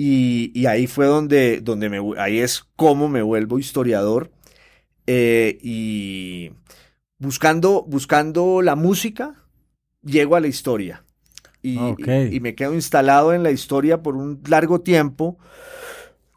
Y, 0.00 0.64
ahí 0.66 0.86
fue 0.86 1.06
donde, 1.06 1.60
donde 1.60 1.90
me, 1.90 2.00
ahí 2.18 2.38
es 2.38 2.64
como 2.76 3.08
me 3.08 3.20
vuelvo 3.20 3.58
historiador. 3.58 4.30
Eh, 5.06 5.58
y 5.60 6.52
buscando, 7.18 7.82
buscando 7.82 8.62
la 8.62 8.76
música, 8.76 9.34
llego 10.02 10.36
a 10.36 10.40
la 10.40 10.46
historia. 10.46 11.04
Y, 11.60 11.78
y, 12.30 12.40
me 12.40 12.54
quedo 12.54 12.72
instalado 12.72 13.34
en 13.34 13.42
la 13.42 13.50
historia 13.50 14.02
por 14.02 14.14
un 14.14 14.40
largo 14.48 14.80
tiempo 14.80 15.36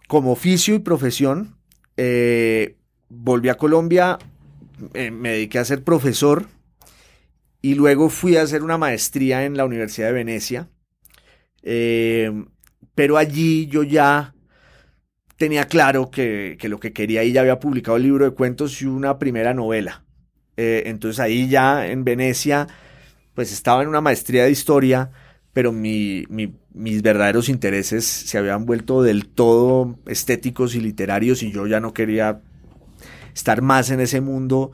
como 0.08 0.32
oficio 0.32 0.74
y 0.74 0.80
profesión. 0.80 1.56
Eh, 1.96 2.76
volví 3.08 3.50
a 3.50 3.56
Colombia 3.56 4.18
eh, 4.94 5.12
me 5.12 5.32
dediqué 5.32 5.60
a 5.60 5.66
ser 5.66 5.84
profesor 5.84 6.48
y 7.62 7.76
luego 7.76 8.10
fui 8.10 8.36
a 8.36 8.42
hacer 8.42 8.64
una 8.64 8.78
maestría 8.78 9.46
en 9.46 9.56
la 9.56 9.66
Universidad 9.66 10.08
de 10.08 10.14
Venecia. 10.14 10.70
Eh, 11.62 12.46
pero 12.96 13.18
allí 13.18 13.68
yo 13.68 13.84
ya 13.84 14.34
tenía 15.38 15.66
claro 15.66 16.12
que, 16.12 16.58
lo 16.64 16.80
que 16.80 16.94
quería 16.94 17.24
y 17.24 17.32
ya 17.32 17.42
había 17.42 17.60
publicado 17.60 17.98
el 17.98 18.04
libro 18.04 18.26
de 18.26 18.32
cuentos 18.32 18.82
y 18.82 18.86
una 18.86 19.18
primera 19.18 19.54
novela. 19.54 20.04
Eh, 20.58 20.84
entonces 20.86 21.20
ahí 21.20 21.50
ya 21.50 21.88
en 21.88 22.04
Venecia, 22.04 22.68
pues 23.34 23.52
estaba 23.52 23.82
en 23.82 23.90
una 23.90 24.02
maestría 24.02 24.44
de 24.44 24.52
historia, 24.52 25.12
pero 25.54 25.72
mi, 25.72 26.26
mi 26.30 26.54
mis 26.74 27.02
verdaderos 27.02 27.50
intereses 27.50 28.06
se 28.06 28.38
habían 28.38 28.66
vuelto 28.66 29.04
del 29.04 29.28
todo 29.28 29.98
estéticos 30.08 30.76
y 30.76 30.80
literarios 30.80 31.44
y 31.44 31.52
yo 31.52 31.68
ya 31.68 31.80
no 31.80 31.94
quería 31.94 32.42
estar 33.34 33.62
más 33.62 33.92
en 33.92 34.00
ese 34.00 34.22
mundo 34.22 34.72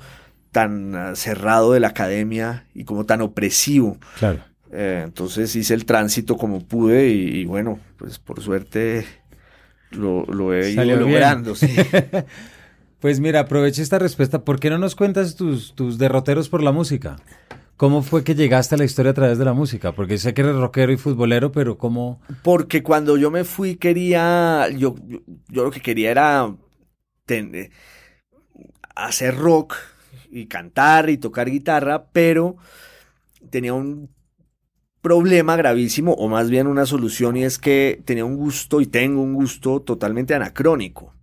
tan 0.52 0.96
ah, 0.96 1.16
cerrado 1.16 1.74
de 1.74 1.80
la 1.80 1.90
academia 1.90 2.68
y 2.74 2.84
como 2.84 3.06
tan 3.06 3.22
opresivo. 3.22 3.98
Claro. 4.20 4.44
Eh, 4.72 5.02
entonces 5.06 5.56
hice 5.56 5.74
el 5.74 5.86
tránsito 5.86 6.38
como 6.38 6.66
pude 6.66 7.10
y, 7.10 7.46
bueno, 7.46 7.80
pues 7.98 8.20
por 8.20 8.42
suerte 8.42 9.06
lo, 9.92 10.54
he 10.54 10.72
ido 10.72 10.84
logrando. 10.84 11.54
pues 13.00 13.20
mira, 13.20 13.42
aprovecha 13.42 13.82
esta 13.82 14.00
respuesta. 14.00 14.44
¿Por 14.44 14.60
qué 14.60 14.70
no 14.70 14.78
nos 14.78 14.96
cuentas 14.96 15.36
tus, 15.36 15.74
tus 15.74 15.98
derroteros 15.98 16.50
por 16.50 16.64
la 16.64 16.72
música? 16.72 17.18
¿Cómo 17.78 18.02
fue 18.02 18.24
que 18.24 18.34
llegaste 18.34 18.74
a 18.74 18.78
la 18.80 18.86
historia 18.86 19.12
a 19.12 19.16
través 19.16 19.38
de 19.38 19.46
la 19.46 19.54
música? 19.54 19.92
Porque 19.92 20.18
sé 20.18 20.34
que 20.34 20.42
eres 20.42 20.56
rockero 20.56 20.92
y 20.92 20.98
futbolero, 20.98 21.52
pero 21.52 21.78
¿cómo? 21.78 22.20
Porque 22.42 22.82
cuando 22.82 23.18
yo 23.18 23.30
me 23.30 23.44
fui 23.44 23.76
quería, 23.76 24.68
yo, 24.70 24.96
yo, 25.48 25.64
lo 25.64 25.70
que 25.70 25.82
quería 25.82 26.10
era 26.10 26.56
hacer 28.96 29.36
rock 29.36 29.76
y 30.32 30.48
cantar 30.48 31.12
y 31.12 31.18
tocar 31.18 31.52
guitarra, 31.52 32.08
pero 32.12 32.58
tenía 33.52 33.76
un 33.76 34.10
problema 35.02 35.56
gravísimo, 35.56 36.14
o 36.14 36.28
más 36.28 36.50
bien 36.50 36.68
una 36.68 36.86
solución, 36.86 37.38
y 37.38 37.44
es 37.44 37.58
que 37.58 38.02
tenía 38.06 38.26
un 38.26 38.36
gusto 38.36 38.82
y 38.82 38.88
tengo 38.88 39.22
un 39.22 39.34
gusto 39.34 39.82
totalmente 39.82 40.34
anacrónico. 40.34 41.14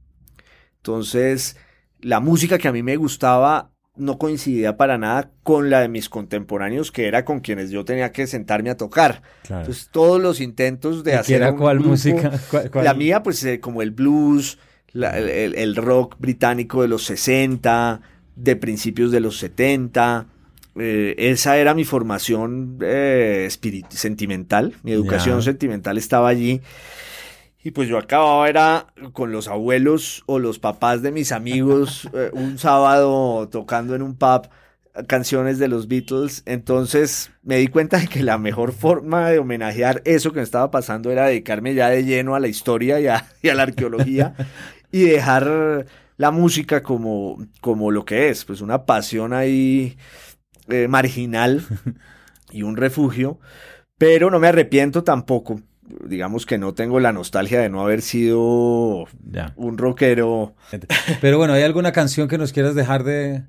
Entonces, 0.77 1.57
la 2.01 2.21
música 2.21 2.59
que 2.59 2.69
a 2.69 2.73
mí 2.73 2.83
me 2.83 2.97
gustaba 2.97 3.71
no 3.97 4.19
coincidía 4.19 4.77
para 4.77 4.99
nada 4.99 5.31
con 5.43 5.71
la 5.71 5.81
de 5.81 5.89
mis 5.89 6.09
contemporáneos, 6.09 6.91
que 6.91 7.07
era 7.07 7.25
con 7.25 7.41
quienes 7.41 7.71
yo 7.71 7.85
tenía 7.85 8.11
que 8.13 8.27
sentarme 8.27 8.71
a 8.71 8.77
tocar. 8.77 9.23
Entonces, 9.45 9.89
todos 9.93 10.21
los 10.21 10.41
intentos 10.41 11.05
de 11.05 11.15
hacer. 11.15 11.37
Era 11.37 11.55
cuál 11.55 11.81
música? 11.81 12.33
La 12.75 12.95
mía, 12.95 13.23
pues, 13.23 13.45
eh, 13.45 13.61
como 13.61 13.83
el 13.83 13.93
blues, 13.93 14.59
el, 14.95 15.77
rock 15.77 16.17
británico 16.19 16.83
de 16.83 16.89
los 16.89 17.05
60, 17.05 18.01
de 18.37 18.57
principios 18.57 19.13
de 19.13 19.21
los 19.21 19.39
70. 19.39 20.27
Eh, 20.77 21.15
esa 21.19 21.57
era 21.57 21.75
mi 21.75 21.85
formación 21.85 22.79
eh, 22.83 23.49
sentimental, 23.91 24.75
mi 24.83 24.93
educación 24.93 25.43
sentimental 25.43 25.99
estaba 25.99 26.29
allí. 26.29 26.63
Y 27.63 27.71
pues 27.71 27.89
yo 27.89 27.97
acababa 27.97 28.49
era 28.49 28.87
con 29.13 29.33
los 29.33 29.49
abuelos 29.49 30.23
o 30.27 30.39
los 30.39 30.59
papás 30.59 31.01
de 31.01 31.13
mis 31.13 31.33
amigos 31.33 32.09
eh, 32.15 32.31
un 32.33 32.59
sábado 32.59 33.49
tocando 33.49 33.95
en 33.95 34.03
un 34.03 34.17
pub 34.17 34.49
canciones 35.07 35.59
de 35.59 35.69
los 35.69 35.89
Beatles. 35.89 36.43
Entonces 36.45 37.31
me 37.43 37.57
di 37.57 37.69
cuenta 37.69 37.99
de 37.99 38.09
que 38.09 38.23
la 38.23 38.37
mejor 38.37 38.73
forma 38.73 39.31
de 39.31 39.39
homenajear 39.39 40.03
eso 40.05 40.33
que 40.33 40.41
me 40.41 40.45
estaba 40.45 40.71
pasando 40.71 41.11
era 41.11 41.27
dedicarme 41.27 41.75
ya 41.75 41.89
de 41.89 42.05
lleno 42.05 42.35
a 42.35 42.41
la 42.41 42.49
historia 42.49 43.01
y 43.01 43.07
a, 43.07 43.27
la 43.43 43.63
arqueología 43.63 44.35
y 44.93 45.05
dejar 45.05 45.87
la 46.17 46.31
música 46.31 46.83
como, 46.83 47.39
como 47.61 47.91
lo 47.91 48.05
que 48.05 48.29
es, 48.29 48.45
pues 48.45 48.61
una 48.61 48.85
pasión 48.85 49.33
ahí 49.33 49.97
eh, 50.69 50.89
marginal 50.89 51.65
y 52.51 52.63
un 52.63 52.77
refugio. 52.77 53.39
Pero 53.99 54.31
no 54.31 54.41
me 54.41 54.49
arrepiento 54.49 55.05
tampoco 55.05 55.61
digamos 56.07 56.47
que 56.47 56.59
no 56.59 56.75
tengo 56.75 57.01
la 57.01 57.13
nostalgia 57.13 57.61
de 57.61 57.69
no 57.69 57.83
haber 57.83 58.03
sido 58.03 59.07
un 59.57 59.79
rockero. 59.79 60.55
Pero 61.21 61.39
bueno, 61.39 61.55
¿hay 61.55 61.63
alguna 61.63 61.93
canción 61.93 62.29
que 62.29 62.39
nos 62.39 62.53
quieras 62.53 62.75
dejar 62.75 63.05
de, 63.05 63.45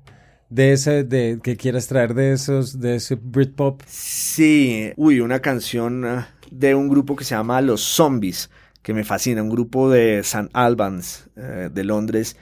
de 0.48 0.72
ese, 0.72 1.04
de, 1.04 1.40
que 1.42 1.56
quieras 1.56 1.86
traer 1.86 2.14
de 2.14 2.32
esos, 2.32 2.80
de 2.80 2.96
ese 2.96 3.16
Britpop? 3.16 3.82
Sí, 3.86 4.92
uy, 4.96 5.20
una 5.20 5.40
canción 5.40 6.04
ah, 6.04 6.28
de 6.50 6.74
un 6.74 6.88
grupo 6.88 7.16
que 7.16 7.24
se 7.24 7.34
llama 7.34 7.60
Los 7.60 7.80
Zombies, 7.82 8.50
que 8.82 8.94
me 8.94 9.04
fascina, 9.04 9.42
un 9.42 9.50
grupo 9.50 9.90
de 9.90 10.18
St. 10.18 10.48
Albans, 10.52 11.28
eh, 11.36 11.70
de 11.72 11.84
Londres, 11.84 12.36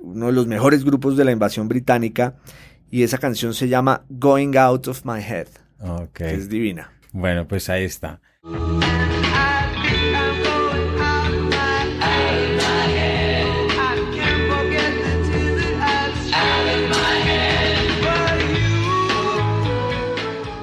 uno 0.00 0.26
de 0.26 0.32
los 0.32 0.46
mejores 0.46 0.84
grupos 0.84 1.16
de 1.16 1.24
la 1.24 1.32
invasión 1.32 1.68
británica, 1.68 2.36
y 2.92 3.02
esa 3.02 3.16
canción 3.16 3.54
se 3.54 3.68
llama 3.68 4.04
Going 4.10 4.54
Out 4.56 4.86
of 4.88 5.06
My 5.06 5.20
Head, 5.20 5.48
que 6.12 6.34
es 6.34 6.50
divina. 6.50 6.92
Bueno, 7.12 7.48
pues 7.48 7.70
ahí 7.70 7.84
está. 7.84 8.20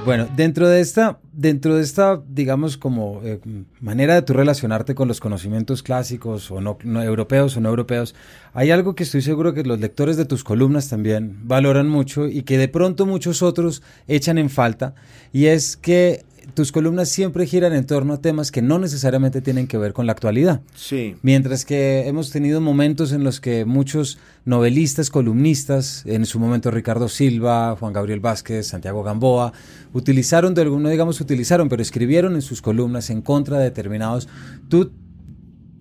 Bueno, 0.09 0.27
dentro 0.35 0.67
de 0.67 0.81
esta, 0.81 1.19
dentro 1.33 1.75
de 1.75 1.83
esta, 1.83 2.19
digamos, 2.27 2.77
como 2.77 3.21
eh, 3.23 3.39
manera 3.79 4.15
de 4.15 4.23
tú 4.23 4.33
relacionarte 4.33 4.95
con 4.95 5.07
los 5.07 5.19
conocimientos 5.19 5.83
clásicos 5.83 6.49
o 6.49 6.59
no, 6.59 6.79
europeos 7.03 7.55
o 7.55 7.61
no 7.61 7.69
europeos, 7.69 8.15
hay 8.55 8.71
algo 8.71 8.95
que 8.95 9.03
estoy 9.03 9.21
seguro 9.21 9.53
que 9.53 9.61
los 9.61 9.79
lectores 9.79 10.17
de 10.17 10.25
tus 10.25 10.43
columnas 10.43 10.89
también 10.89 11.37
valoran 11.43 11.87
mucho 11.87 12.25
y 12.25 12.41
que 12.41 12.57
de 12.57 12.67
pronto 12.67 13.05
muchos 13.05 13.43
otros 13.43 13.83
echan 14.07 14.39
en 14.39 14.49
falta, 14.49 14.95
y 15.31 15.45
es 15.45 15.77
que 15.77 16.25
tus 16.53 16.71
columnas 16.71 17.09
siempre 17.09 17.45
giran 17.45 17.73
en 17.73 17.85
torno 17.85 18.13
a 18.13 18.21
temas 18.21 18.51
que 18.51 18.61
no 18.61 18.79
necesariamente 18.79 19.41
tienen 19.41 19.67
que 19.67 19.77
ver 19.77 19.93
con 19.93 20.05
la 20.05 20.11
actualidad. 20.11 20.61
Sí. 20.75 21.15
Mientras 21.21 21.65
que 21.65 22.07
hemos 22.07 22.31
tenido 22.31 22.61
momentos 22.61 23.11
en 23.11 23.23
los 23.23 23.39
que 23.39 23.65
muchos 23.65 24.17
novelistas, 24.45 25.09
columnistas, 25.09 26.03
en 26.05 26.25
su 26.25 26.39
momento 26.39 26.71
Ricardo 26.71 27.09
Silva, 27.09 27.75
Juan 27.79 27.93
Gabriel 27.93 28.19
Vázquez, 28.19 28.67
Santiago 28.67 29.03
Gamboa, 29.03 29.53
utilizaron 29.93 30.53
de 30.53 30.61
alguno, 30.61 30.89
digamos, 30.89 31.21
utilizaron, 31.21 31.69
pero 31.69 31.81
escribieron 31.81 32.35
en 32.35 32.41
sus 32.41 32.61
columnas 32.61 33.09
en 33.09 33.21
contra 33.21 33.57
de 33.57 33.65
determinados. 33.65 34.27
Tú 34.69 34.91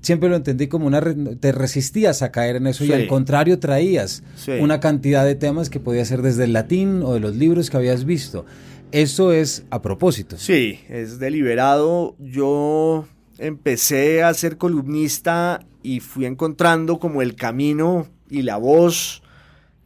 siempre 0.00 0.28
lo 0.28 0.37
entendí 0.37 0.68
como 0.68 0.87
una 0.87 1.02
te 1.40 1.52
resistías 1.52 2.22
a 2.22 2.31
caer 2.31 2.57
en 2.57 2.66
eso 2.66 2.85
y 2.85 2.92
al 2.92 3.07
contrario 3.07 3.59
traías 3.59 4.22
una 4.61 4.81
cantidad 4.81 5.24
de 5.24 5.35
temas 5.35 5.70
que 5.70 5.81
podía 5.81 6.04
ser 6.04 6.22
desde 6.22 6.44
el 6.44 6.52
latín 6.52 7.02
o 7.02 7.14
de 7.14 7.20
los 7.20 7.37
libros 7.37 7.70
que 7.70 7.76
habías 7.76 8.04
visto. 8.04 8.46
Eso 8.92 9.33
es 9.33 9.66
a 9.70 9.83
propósito. 9.83 10.38
Sí, 10.38 10.81
es 10.88 11.18
deliberado. 11.18 12.16
Yo 12.18 13.07
empecé 13.38 14.22
a 14.22 14.33
ser 14.33 14.57
columnista 14.57 15.61
y 15.83 16.01
fui 16.01 16.24
encontrando 16.24 16.98
como 16.98 17.20
el 17.20 17.35
camino 17.35 18.07
y 18.31 18.42
la 18.42 18.57
voz 18.57 19.22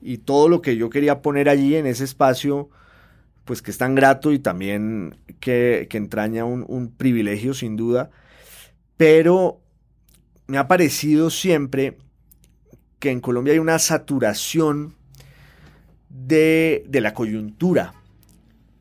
y 0.00 0.18
todo 0.18 0.48
lo 0.48 0.62
que 0.62 0.76
yo 0.76 0.88
quería 0.88 1.20
poner 1.20 1.48
allí 1.48 1.74
en 1.74 1.86
ese 1.86 2.04
espacio, 2.04 2.70
pues 3.44 3.60
que 3.60 3.72
es 3.72 3.78
tan 3.78 3.94
grato 3.94 4.32
y 4.32 4.38
también 4.38 5.16
que, 5.40 5.88
entraña 5.92 6.44
un, 6.44 6.64
un 6.68 6.92
privilegio 6.92 7.54
sin 7.54 7.76
duda. 7.76 8.10
Pero 8.96 9.60
me 10.46 10.58
ha 10.58 10.68
parecido 10.68 11.30
siempre 11.30 11.98
que 13.00 13.10
en 13.10 13.20
Colombia 13.20 13.52
hay 13.52 13.58
una 13.58 13.80
saturación 13.80 14.94
de, 16.08 16.84
de 16.88 17.00
la 17.00 17.14
coyuntura 17.14 17.94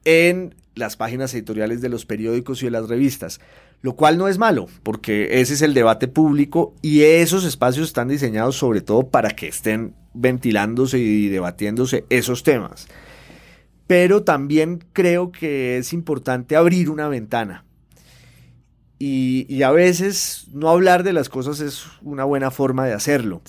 en 0.06 0.56
las 0.76 0.96
páginas 0.96 1.34
editoriales 1.34 1.82
de 1.82 1.90
los 1.90 2.06
periódicos 2.06 2.62
y 2.62 2.66
de 2.66 2.72
las 2.72 2.88
revistas, 2.88 3.40
lo 3.82 3.96
cual 3.96 4.18
no 4.18 4.28
es 4.28 4.38
malo, 4.38 4.68
porque 4.84 5.42
ese 5.42 5.54
es 5.54 5.62
el 5.62 5.74
debate 5.74 6.08
público 6.08 6.76
y 6.82 7.02
esos 7.02 7.44
espacios 7.44 7.88
están 7.88 8.08
diseñados 8.08 8.56
sobre 8.56 8.82
todo 8.82 9.10
para 9.10 9.32
que 9.32 9.48
estén 9.48 9.96
ventilándose 10.14 11.00
y 11.00 11.30
debatiéndose 11.30 12.06
esos 12.10 12.44
temas. 12.44 12.88
Pero 13.88 14.24
también 14.24 14.84
creo 14.94 15.32
que 15.32 15.78
es 15.78 15.94
importante 15.94 16.56
abrir 16.56 16.90
una 16.90 17.08
ventana. 17.10 17.66
Y, 19.04 19.64
a 19.64 19.72
veces 19.72 20.46
no 20.54 20.70
hablar 20.70 21.02
de 21.04 21.12
las 21.12 21.28
cosas 21.28 21.60
es 21.60 21.86
una 22.04 22.24
buena 22.24 22.52
forma 22.52 22.86
de 22.86 22.94
hacerlo. 22.94 23.42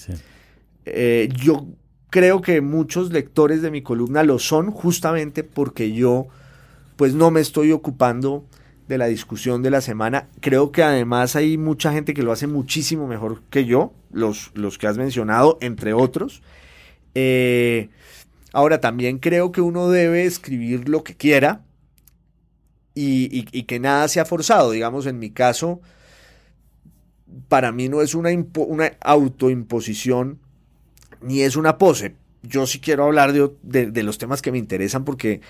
Eh, 0.86 1.28
yo 1.36 1.66
creo 2.08 2.40
que 2.40 2.62
muchos 2.62 3.12
lectores 3.12 3.60
de 3.60 3.70
mi 3.70 3.82
columna 3.82 4.22
lo 4.22 4.38
son 4.38 4.70
justamente 4.70 5.44
porque 5.44 5.92
yo 5.92 6.28
pues 7.02 7.14
no 7.14 7.32
me 7.32 7.40
estoy 7.40 7.72
ocupando 7.72 8.46
de 8.86 8.96
la 8.96 9.06
discusión 9.06 9.60
de 9.60 9.70
la 9.70 9.80
semana. 9.80 10.28
Creo 10.38 10.70
que 10.70 10.84
además 10.84 11.34
hay 11.34 11.58
mucha 11.58 11.92
gente 11.92 12.14
que 12.14 12.22
lo 12.22 12.30
hace 12.30 12.46
muchísimo 12.46 13.08
mejor 13.08 13.42
que 13.50 13.64
yo, 13.64 13.92
los, 14.12 14.52
los 14.54 14.78
que 14.78 14.86
has 14.86 14.98
mencionado, 14.98 15.58
entre 15.60 15.94
otros. 15.94 16.42
Eh, 17.16 17.88
ahora, 18.52 18.80
también 18.80 19.18
creo 19.18 19.50
que 19.50 19.60
uno 19.60 19.90
debe 19.90 20.26
escribir 20.26 20.88
lo 20.88 21.02
que 21.02 21.16
quiera 21.16 21.64
y, 22.94 23.42
que 23.64 23.80
nada 23.80 24.06
sea 24.06 24.24
forzado. 24.24 24.70
Digamos, 24.70 25.06
en 25.06 25.18
mi 25.18 25.30
caso, 25.30 25.80
para 27.48 27.72
mí 27.72 27.88
no 27.88 28.00
es 28.00 28.14
una, 28.14 28.30
una 28.54 28.92
autoimposición 29.00 30.38
ni 31.20 31.40
es 31.40 31.56
una 31.56 31.78
pose. 31.78 32.14
Yo 32.44 32.64
sí 32.68 32.78
quiero 32.78 33.06
hablar 33.06 33.32
de 33.32 34.02
los 34.04 34.18
temas 34.18 34.40
que 34.40 34.52
me 34.52 34.58
interesan 34.58 35.04
porque 35.04 35.40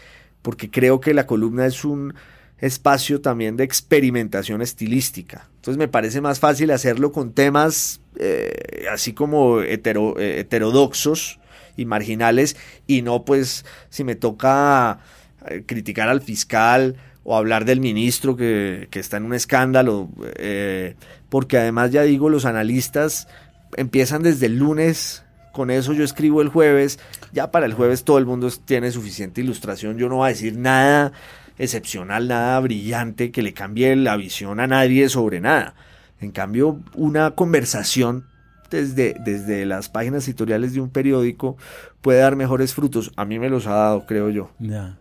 porque 0.43 0.71
creo 0.71 1.01
que 1.01 1.15
la 1.15 1.27
columna 1.27 1.67
es 1.67 1.85
un 1.85 2.15
espacio 2.59 3.21
también 3.21 3.57
de 3.57 3.65
experimentación 3.65 4.63
estilística. 4.63 5.49
Entonces 5.57 5.79
me 5.79 5.89
parece 5.89 6.21
más 6.21 6.39
fácil 6.39 6.71
hacerlo 6.71 7.11
con 7.11 7.33
temas 7.33 8.01
eh, 8.19 8.87
así 8.91 9.13
como 9.13 9.61
eh, 9.63 9.81
heterodoxos 10.39 11.41
y 11.77 11.87
marginales 11.87 12.57
y 12.87 13.03
no 13.03 13.25
pues 13.25 13.65
si 13.89 14.05
me 14.05 14.15
toca 14.15 15.01
eh, 15.49 15.65
criticar 15.67 16.09
al 16.09 16.21
fiscal 16.21 16.97
o 17.25 17.37
hablar 17.37 17.65
del 17.65 17.81
ministro 17.81 18.37
que, 18.37 18.89
está 18.93 19.17
en 19.17 19.25
un 19.25 19.35
escándalo, 19.35 20.09
eh, 20.37 20.97
porque 21.29 21.59
además 21.59 21.93
ya 21.93 22.03
digo, 22.03 22.29
los 22.29 22.45
analistas 22.45 23.29
empiezan 23.77 24.23
desde 24.23 24.47
el 24.47 24.59
lunes, 24.59 25.22
con 25.53 25.71
eso 25.71 25.93
yo 25.93 26.05
escribo 26.05 26.43
el 26.43 26.49
jueves, 26.49 26.99
ya 27.33 27.51
para 27.51 27.67
el 27.67 27.75
jueves 27.75 28.05
todo 28.05 28.19
el 28.19 28.27
mundo 28.27 28.51
tiene 28.65 28.91
suficiente 28.91 29.41
ilustración, 29.41 29.99
yo 29.99 30.09
no 30.09 30.17
voy 30.17 30.27
a 30.27 30.29
decir 30.29 30.57
nada 30.57 31.13
excepcional, 31.59 32.29
nada 32.29 32.59
brillante 32.61 33.31
que 33.31 33.43
le 33.43 33.53
cambie 33.53 33.95
la 33.97 34.17
visión 34.17 34.59
a 34.61 34.67
nadie 34.67 35.09
sobre 35.09 35.41
nada. 35.41 35.75
En 36.21 36.31
cambio, 36.31 36.81
una 36.95 37.33
conversación 37.33 38.27
desde, 38.71 39.15
desde 39.25 39.67
las 39.67 39.89
páginas 39.89 40.27
editoriales 40.27 40.73
de 40.73 40.81
un 40.81 40.91
periódico 40.91 41.57
puede 42.01 42.21
dar 42.21 42.37
mejores 42.37 42.75
frutos. 42.75 43.13
A 43.17 43.25
mí 43.25 43.39
me 43.39 43.51
los 43.51 43.67
ha 43.67 43.75
dado, 43.75 44.07
creo 44.07 44.31
yo. 44.31 44.51
Ya. 44.59 44.99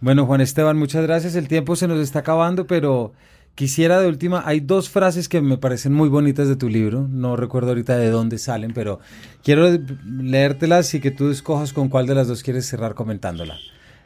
Bueno, 0.00 0.26
Juan 0.26 0.40
Esteban, 0.40 0.76
muchas 0.76 1.02
gracias. 1.04 1.34
El 1.34 1.48
tiempo 1.48 1.76
se 1.76 1.88
nos 1.88 2.00
está 2.00 2.20
acabando, 2.20 2.66
pero 2.66 3.12
quisiera 3.54 4.00
de 4.00 4.08
última, 4.08 4.42
hay 4.46 4.60
dos 4.60 4.90
frases 4.90 5.28
que 5.28 5.40
me 5.40 5.58
parecen 5.58 5.92
muy 5.92 6.08
bonitas 6.08 6.48
de 6.48 6.56
tu 6.56 6.68
libro. 6.68 7.06
No 7.08 7.36
recuerdo 7.36 7.68
ahorita 7.68 7.96
de 7.96 8.10
dónde 8.10 8.38
salen, 8.38 8.72
pero 8.72 9.00
quiero 9.42 9.68
leértelas 10.06 10.94
y 10.94 11.00
que 11.00 11.10
tú 11.10 11.30
escojas 11.30 11.72
con 11.72 11.88
cuál 11.88 12.06
de 12.06 12.14
las 12.14 12.28
dos 12.28 12.42
quieres 12.42 12.66
cerrar 12.66 12.94
comentándola. 12.94 13.56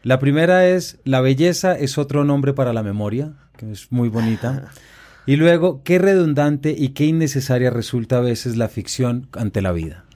La 0.02 0.18
primera 0.18 0.68
es, 0.68 0.98
la 1.04 1.20
belleza 1.20 1.76
es 1.76 1.98
otro 1.98 2.24
nombre 2.24 2.52
para 2.52 2.72
la 2.72 2.82
memoria, 2.82 3.32
que 3.56 3.72
es 3.72 3.90
muy 3.90 4.08
bonita. 4.08 4.70
Y 5.26 5.36
luego, 5.36 5.82
qué 5.84 5.98
redundante 5.98 6.74
y 6.74 6.94
qué 6.94 7.04
innecesaria 7.04 7.68
resulta 7.68 8.16
a 8.16 8.22
veces 8.22 8.56
la 8.56 8.68
ficción 8.68 9.28
ante 9.32 9.60
la 9.60 9.72
vida. 9.72 10.06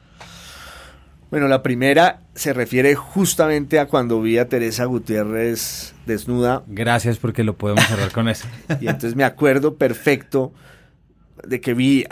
Bueno, 1.33 1.49
la 1.49 1.63
primera 1.63 2.21
se 2.35 2.53
refiere 2.53 2.95
justamente 2.95 3.79
a 3.79 3.87
cuando 3.87 4.21
vi 4.21 4.37
a 4.37 4.51
Teresa 4.51 4.85
Gutiérrez 4.85 5.95
desnuda. 6.05 6.63
Gracias 6.67 7.17
porque 7.17 7.43
lo 7.43 7.57
podemos 7.57 7.87
cerrar 7.87 8.13
con 8.13 8.29
eso. 8.29 8.47
y 8.83 8.87
entonces 8.87 9.17
me 9.17 9.25
acuerdo 9.25 9.77
perfecto 9.77 10.53
de 11.43 11.63
que 11.63 11.73
vi 11.73 12.05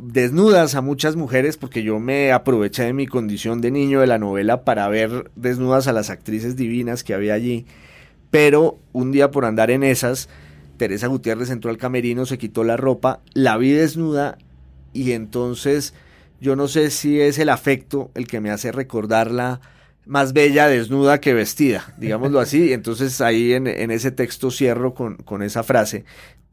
desnudas 0.00 0.76
a 0.76 0.80
muchas 0.80 1.16
mujeres 1.16 1.56
porque 1.56 1.82
yo 1.82 1.98
me 1.98 2.30
aproveché 2.30 2.84
de 2.84 2.92
mi 2.92 3.08
condición 3.08 3.60
de 3.60 3.72
niño 3.72 4.00
de 4.00 4.06
la 4.06 4.18
novela 4.18 4.62
para 4.62 4.86
ver 4.86 5.32
desnudas 5.34 5.88
a 5.88 5.92
las 5.92 6.08
actrices 6.08 6.54
divinas 6.54 7.02
que 7.02 7.14
había 7.14 7.34
allí. 7.34 7.66
Pero 8.30 8.78
un 8.92 9.10
día 9.10 9.32
por 9.32 9.44
andar 9.44 9.72
en 9.72 9.82
esas, 9.82 10.28
Teresa 10.76 11.08
Gutiérrez 11.08 11.50
entró 11.50 11.72
al 11.72 11.78
camerino, 11.78 12.26
se 12.26 12.38
quitó 12.38 12.62
la 12.62 12.76
ropa, 12.76 13.22
la 13.34 13.56
vi 13.56 13.72
desnuda 13.72 14.38
y 14.92 15.10
entonces 15.10 15.94
yo 16.40 16.56
no 16.56 16.68
sé 16.68 16.90
si 16.90 17.20
es 17.20 17.38
el 17.38 17.48
afecto 17.48 18.10
el 18.14 18.26
que 18.26 18.40
me 18.40 18.50
hace 18.50 18.72
recordarla 18.72 19.60
más 20.06 20.32
bella 20.32 20.68
desnuda 20.68 21.20
que 21.20 21.34
vestida, 21.34 21.94
digámoslo 21.98 22.40
así. 22.40 22.72
Entonces 22.72 23.20
ahí 23.20 23.52
en, 23.52 23.66
ese 23.66 24.10
texto 24.10 24.50
cierro 24.50 24.94
con, 24.94 25.16
con 25.16 25.42
esa 25.42 25.62
frase, 25.62 26.04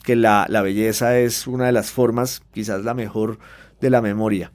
que 0.04 0.16
la, 0.16 0.46
la 0.50 0.62
belleza 0.62 1.18
es 1.18 1.48
una 1.48 1.66
de 1.66 1.72
las 1.72 1.92
formas, 1.92 2.44
quizás 2.52 2.84
la 2.84 2.94
mejor, 2.94 3.40
de 3.80 3.90
la 3.90 4.02
memoria. 4.02 4.52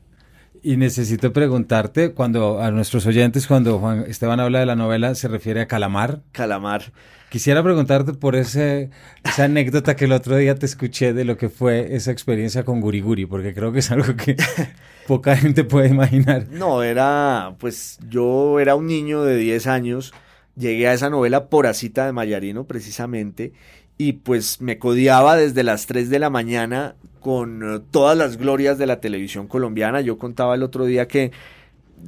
Y 0.62 0.76
necesito 0.76 1.32
preguntarte, 1.32 2.12
cuando 2.12 2.60
a 2.60 2.70
nuestros 2.70 3.06
oyentes, 3.06 3.46
cuando 3.46 3.78
Juan 3.78 4.04
Esteban 4.06 4.40
habla 4.40 4.60
de 4.60 4.66
la 4.66 4.76
novela, 4.76 5.14
¿se 5.14 5.28
refiere 5.28 5.60
a 5.62 5.66
Calamar? 5.66 6.20
Calamar. 6.32 6.92
Quisiera 7.30 7.62
preguntarte 7.62 8.12
por 8.12 8.34
ese, 8.34 8.90
esa 9.24 9.44
anécdota 9.44 9.94
que 9.94 10.06
el 10.06 10.12
otro 10.12 10.36
día 10.36 10.56
te 10.56 10.66
escuché 10.66 11.12
de 11.12 11.24
lo 11.24 11.36
que 11.36 11.48
fue 11.48 11.94
esa 11.94 12.10
experiencia 12.10 12.64
con 12.64 12.80
Guriguri, 12.80 13.24
porque 13.24 13.54
creo 13.54 13.72
que 13.72 13.78
es 13.78 13.90
algo 13.90 14.16
que 14.16 14.36
poca 15.06 15.36
gente 15.36 15.64
puede 15.64 15.88
imaginar. 15.88 16.46
No, 16.50 16.82
era, 16.82 17.54
pues 17.58 17.98
yo 18.08 18.58
era 18.58 18.74
un 18.74 18.88
niño 18.88 19.22
de 19.22 19.36
10 19.36 19.66
años, 19.68 20.12
llegué 20.56 20.88
a 20.88 20.92
esa 20.92 21.08
novela 21.08 21.48
por 21.48 21.68
Asita 21.68 22.04
de 22.04 22.12
Mayarino 22.12 22.64
precisamente, 22.64 23.52
y 24.00 24.14
pues 24.14 24.62
me 24.62 24.78
codiaba 24.78 25.36
desde 25.36 25.62
las 25.62 25.84
3 25.84 26.08
de 26.08 26.18
la 26.18 26.30
mañana 26.30 26.94
con 27.20 27.62
eh, 27.62 27.80
todas 27.90 28.16
las 28.16 28.38
glorias 28.38 28.78
de 28.78 28.86
la 28.86 28.98
televisión 28.98 29.46
colombiana. 29.46 30.00
Yo 30.00 30.16
contaba 30.16 30.54
el 30.54 30.62
otro 30.62 30.86
día 30.86 31.06
que 31.06 31.32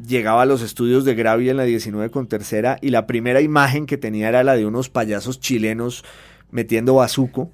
llegaba 0.08 0.40
a 0.40 0.46
los 0.46 0.62
estudios 0.62 1.04
de 1.04 1.14
Gravi 1.14 1.50
en 1.50 1.58
la 1.58 1.64
19 1.64 2.08
con 2.08 2.28
tercera 2.28 2.78
y 2.80 2.88
la 2.88 3.06
primera 3.06 3.42
imagen 3.42 3.84
que 3.84 3.98
tenía 3.98 4.30
era 4.30 4.42
la 4.42 4.56
de 4.56 4.64
unos 4.64 4.88
payasos 4.88 5.38
chilenos 5.38 6.02
metiendo 6.50 6.94
bazuco, 6.94 7.50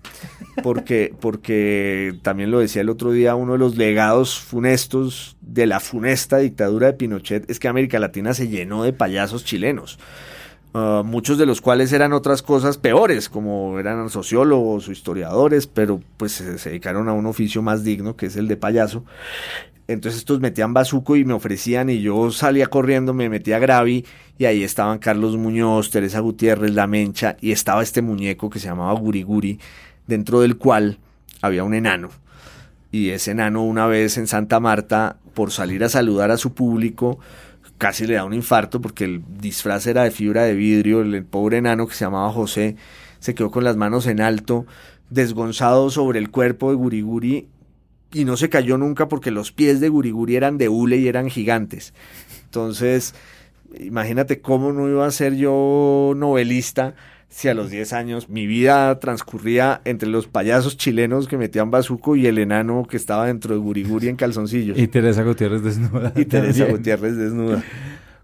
porque, 0.63 1.13
porque 1.21 2.15
también 2.23 2.53
lo 2.53 2.61
decía 2.61 2.83
el 2.83 2.91
otro 2.91 3.11
día, 3.11 3.35
uno 3.35 3.55
de 3.55 3.59
los 3.59 3.77
legados 3.77 4.39
funestos 4.39 5.37
de 5.41 5.67
la 5.67 5.81
funesta 5.81 6.39
dictadura 6.39 6.87
de 6.87 6.93
Pinochet 6.93 7.51
es 7.51 7.59
que 7.59 7.67
América 7.67 7.99
Latina 7.99 8.33
se 8.35 8.47
llenó 8.47 8.85
de 8.85 8.93
payasos 8.93 9.45
chilenos. 9.45 9.99
Ah, 10.75 11.03
muchos 11.05 11.39
de 11.39 11.47
los 11.47 11.61
cuales 11.61 11.93
eran 11.93 12.13
otras 12.13 12.43
cosas 12.43 12.77
peores, 12.77 13.29
como 13.29 13.79
eran 13.79 14.11
sociólogos 14.11 14.89
o 14.89 14.93
historiadores, 14.93 15.67
pero 15.67 16.01
pues 16.17 16.33
se, 16.33 16.45
dedicaron 16.71 17.09
a 17.09 17.13
un 17.15 17.27
oficio 17.27 17.63
más 17.63 17.85
digno, 17.85 18.17
que 18.17 18.27
es 18.27 18.37
el 18.37 18.49
de 18.49 18.57
payaso. 18.57 19.05
Entonces 19.87 20.19
estos 20.19 20.41
metían 20.41 20.75
bazuco 20.75 21.17
y 21.17 21.25
me 21.25 21.33
ofrecían 21.33 21.89
y 21.89 22.03
yo 22.03 22.31
salía 22.31 22.67
corriendo, 22.67 23.15
me 23.15 23.31
metía 23.31 23.57
a 23.57 23.59
Gravi 23.59 24.05
y 24.37 24.45
ahí 24.45 24.63
estaban 24.63 24.99
Carlos 24.99 25.39
Muñoz, 25.39 25.91
Teresa 25.91 26.21
Gutiérrez, 26.21 26.75
La 26.75 26.87
Mencha 26.87 27.39
y 27.41 27.53
estaba 27.53 27.83
este 27.83 28.03
muñeco 28.03 28.51
que 28.51 28.59
se 28.59 28.69
llamaba 28.69 28.93
Guriguri, 29.01 29.59
dentro 30.07 30.41
del 30.41 30.59
cual 30.59 30.99
había 31.41 31.65
un 31.65 31.73
enano. 31.73 32.11
Y 32.93 33.11
ese 33.11 33.31
enano 33.31 33.65
una 33.65 33.87
vez 33.87 34.19
en 34.19 34.27
Santa 34.27 34.61
Marta, 34.61 35.17
por 35.33 35.53
salir 35.53 35.83
a 35.85 35.89
saludar 35.89 36.31
a 36.31 36.37
su 36.37 36.53
público, 36.53 37.19
casi 37.79 38.07
le 38.07 38.15
da 38.15 38.25
un 38.25 38.35
infarto 38.35 38.81
porque 38.81 39.05
el 39.05 39.23
disfraz 39.41 39.87
era 39.87 40.03
de 40.05 40.11
fibra 40.11 40.43
de 40.43 40.55
vidrio, 40.55 41.01
el, 41.01 41.25
pobre 41.25 41.59
enano 41.59 41.87
que 41.87 41.95
se 41.95 42.05
llamaba 42.05 42.33
José 42.33 42.77
se 43.21 43.35
quedó 43.35 43.51
con 43.51 43.65
las 43.65 43.77
manos 43.77 44.07
en 44.07 44.21
alto, 44.21 44.67
desgonzado 45.11 45.91
sobre 45.91 46.19
el 46.19 46.31
cuerpo 46.31 46.71
de 46.71 46.77
Guriguri 46.77 47.49
y 48.13 48.25
no 48.25 48.37
se 48.37 48.49
cayó 48.49 48.79
nunca 48.79 49.09
porque 49.09 49.31
los 49.31 49.53
pies 49.53 49.81
de 49.81 49.89
Guriguri 49.89 50.37
eran 50.37 50.59
de 50.59 50.69
hule 50.69 50.97
y 50.97 51.09
eran 51.09 51.29
gigantes. 51.29 51.95
Entonces, 52.45 53.15
imagínate 53.79 54.41
cómo 54.41 54.73
no 54.73 54.89
iba 54.89 55.07
a 55.07 55.11
ser 55.11 55.37
yo 55.37 56.13
novelista 56.17 56.95
si 57.29 57.49
a 57.49 57.55
los 57.55 57.71
10 57.71 57.93
años 57.93 58.29
mi 58.29 58.47
vida 58.47 58.99
transcurría 59.01 59.81
entre 59.85 60.09
los 60.09 60.27
payasos 60.27 60.77
chilenos 60.77 61.29
que 61.29 61.37
metían 61.37 61.71
bazuco 61.71 62.17
y 62.17 62.27
el 62.27 62.39
enano 62.39 62.87
que 62.89 62.97
estaba 62.97 63.27
dentro 63.27 63.55
de 63.55 63.61
Guriguri 63.61 64.09
en 64.09 64.17
calzoncillos. 64.17 64.79
Y 64.79 64.89
Teresa 64.89 65.23
Gutiérrez 65.23 65.63
desnuda. 65.63 66.13
Y 66.17 66.25
Teresa 66.25 66.67
Gutiérrez 66.67 67.17
desnuda. 67.17 67.63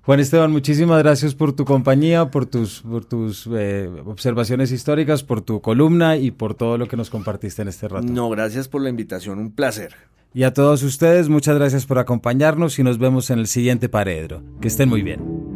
Juan 0.03 0.21
Esteban, 0.21 0.53
muchísimas 0.53 1.03
gracias 1.03 1.35
por 1.35 1.55
tu 1.55 1.65
compañía, 1.65 2.31
por 2.31 2.45
tus, 2.45 2.83
por 2.83 3.07
tus 3.07 3.49
eh, 3.55 3.89
observaciones 4.05 4.71
históricas, 4.71 5.23
por 5.23 5.41
tu 5.41 5.63
columna 5.63 6.19
y 6.19 6.31
por 6.31 6.55
todo 6.55 6.77
lo 6.77 6.89
que 6.89 6.97
nos 6.97 7.09
compartiste 7.09 7.63
en 7.63 7.69
este 7.69 7.89
rato. 7.89 8.07
No, 8.07 8.29
gracias 8.29 8.69
por 8.69 8.83
la 8.83 8.91
invitación, 8.91 9.39
un 9.39 9.51
placer. 9.51 9.95
Y 10.35 10.43
a 10.43 10.53
todos 10.53 10.83
ustedes, 10.83 11.31
muchas 11.31 11.57
gracias 11.57 11.87
por 11.87 11.99
acompañarnos 11.99 12.79
y 12.79 12.83
nos 12.83 12.99
vemos 12.99 13.31
en 13.31 13.39
el 13.39 13.47
siguiente 13.47 13.89
Paredro. 13.89 14.43
Que 14.61 14.69
estén 14.69 14.91
muy 14.91 15.03
bien. 15.03 15.54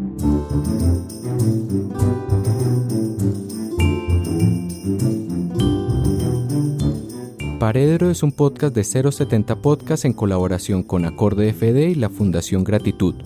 Paredro 7.58 8.08
es 8.08 8.22
un 8.22 8.30
podcast 8.30 8.72
de 8.72 8.84
070 8.84 9.56
Podcast 9.56 10.04
en 10.04 10.12
colaboración 10.12 10.84
con 10.84 11.04
Acorde 11.04 11.52
FD 11.52 11.90
y 11.90 11.94
la 11.96 12.08
Fundación 12.08 12.62
Gratitud. 12.62 13.16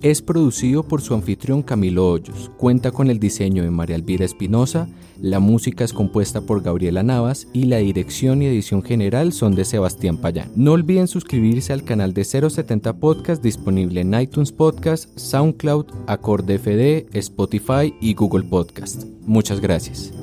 Es 0.00 0.22
producido 0.22 0.82
por 0.82 1.02
su 1.02 1.12
anfitrión 1.12 1.62
Camilo 1.62 2.08
Hoyos, 2.08 2.50
cuenta 2.56 2.90
con 2.90 3.10
el 3.10 3.20
diseño 3.20 3.62
de 3.62 3.70
María 3.70 3.96
Elvira 3.96 4.24
Espinosa, 4.24 4.88
la 5.20 5.40
música 5.40 5.84
es 5.84 5.92
compuesta 5.92 6.40
por 6.40 6.62
Gabriela 6.62 7.02
Navas 7.02 7.48
y 7.52 7.64
la 7.64 7.76
dirección 7.76 8.40
y 8.40 8.46
edición 8.46 8.82
general 8.82 9.34
son 9.34 9.54
de 9.54 9.66
Sebastián 9.66 10.16
Payán. 10.16 10.50
No 10.56 10.72
olviden 10.72 11.06
suscribirse 11.06 11.74
al 11.74 11.84
canal 11.84 12.14
de 12.14 12.24
070 12.24 12.94
Podcast 12.96 13.42
disponible 13.42 14.00
en 14.00 14.18
iTunes 14.18 14.52
Podcast, 14.52 15.10
SoundCloud, 15.18 15.84
Acorde 16.06 16.58
FD, 16.58 17.14
Spotify 17.18 17.94
y 18.00 18.14
Google 18.14 18.44
Podcast. 18.44 19.04
Muchas 19.26 19.60
gracias. 19.60 20.14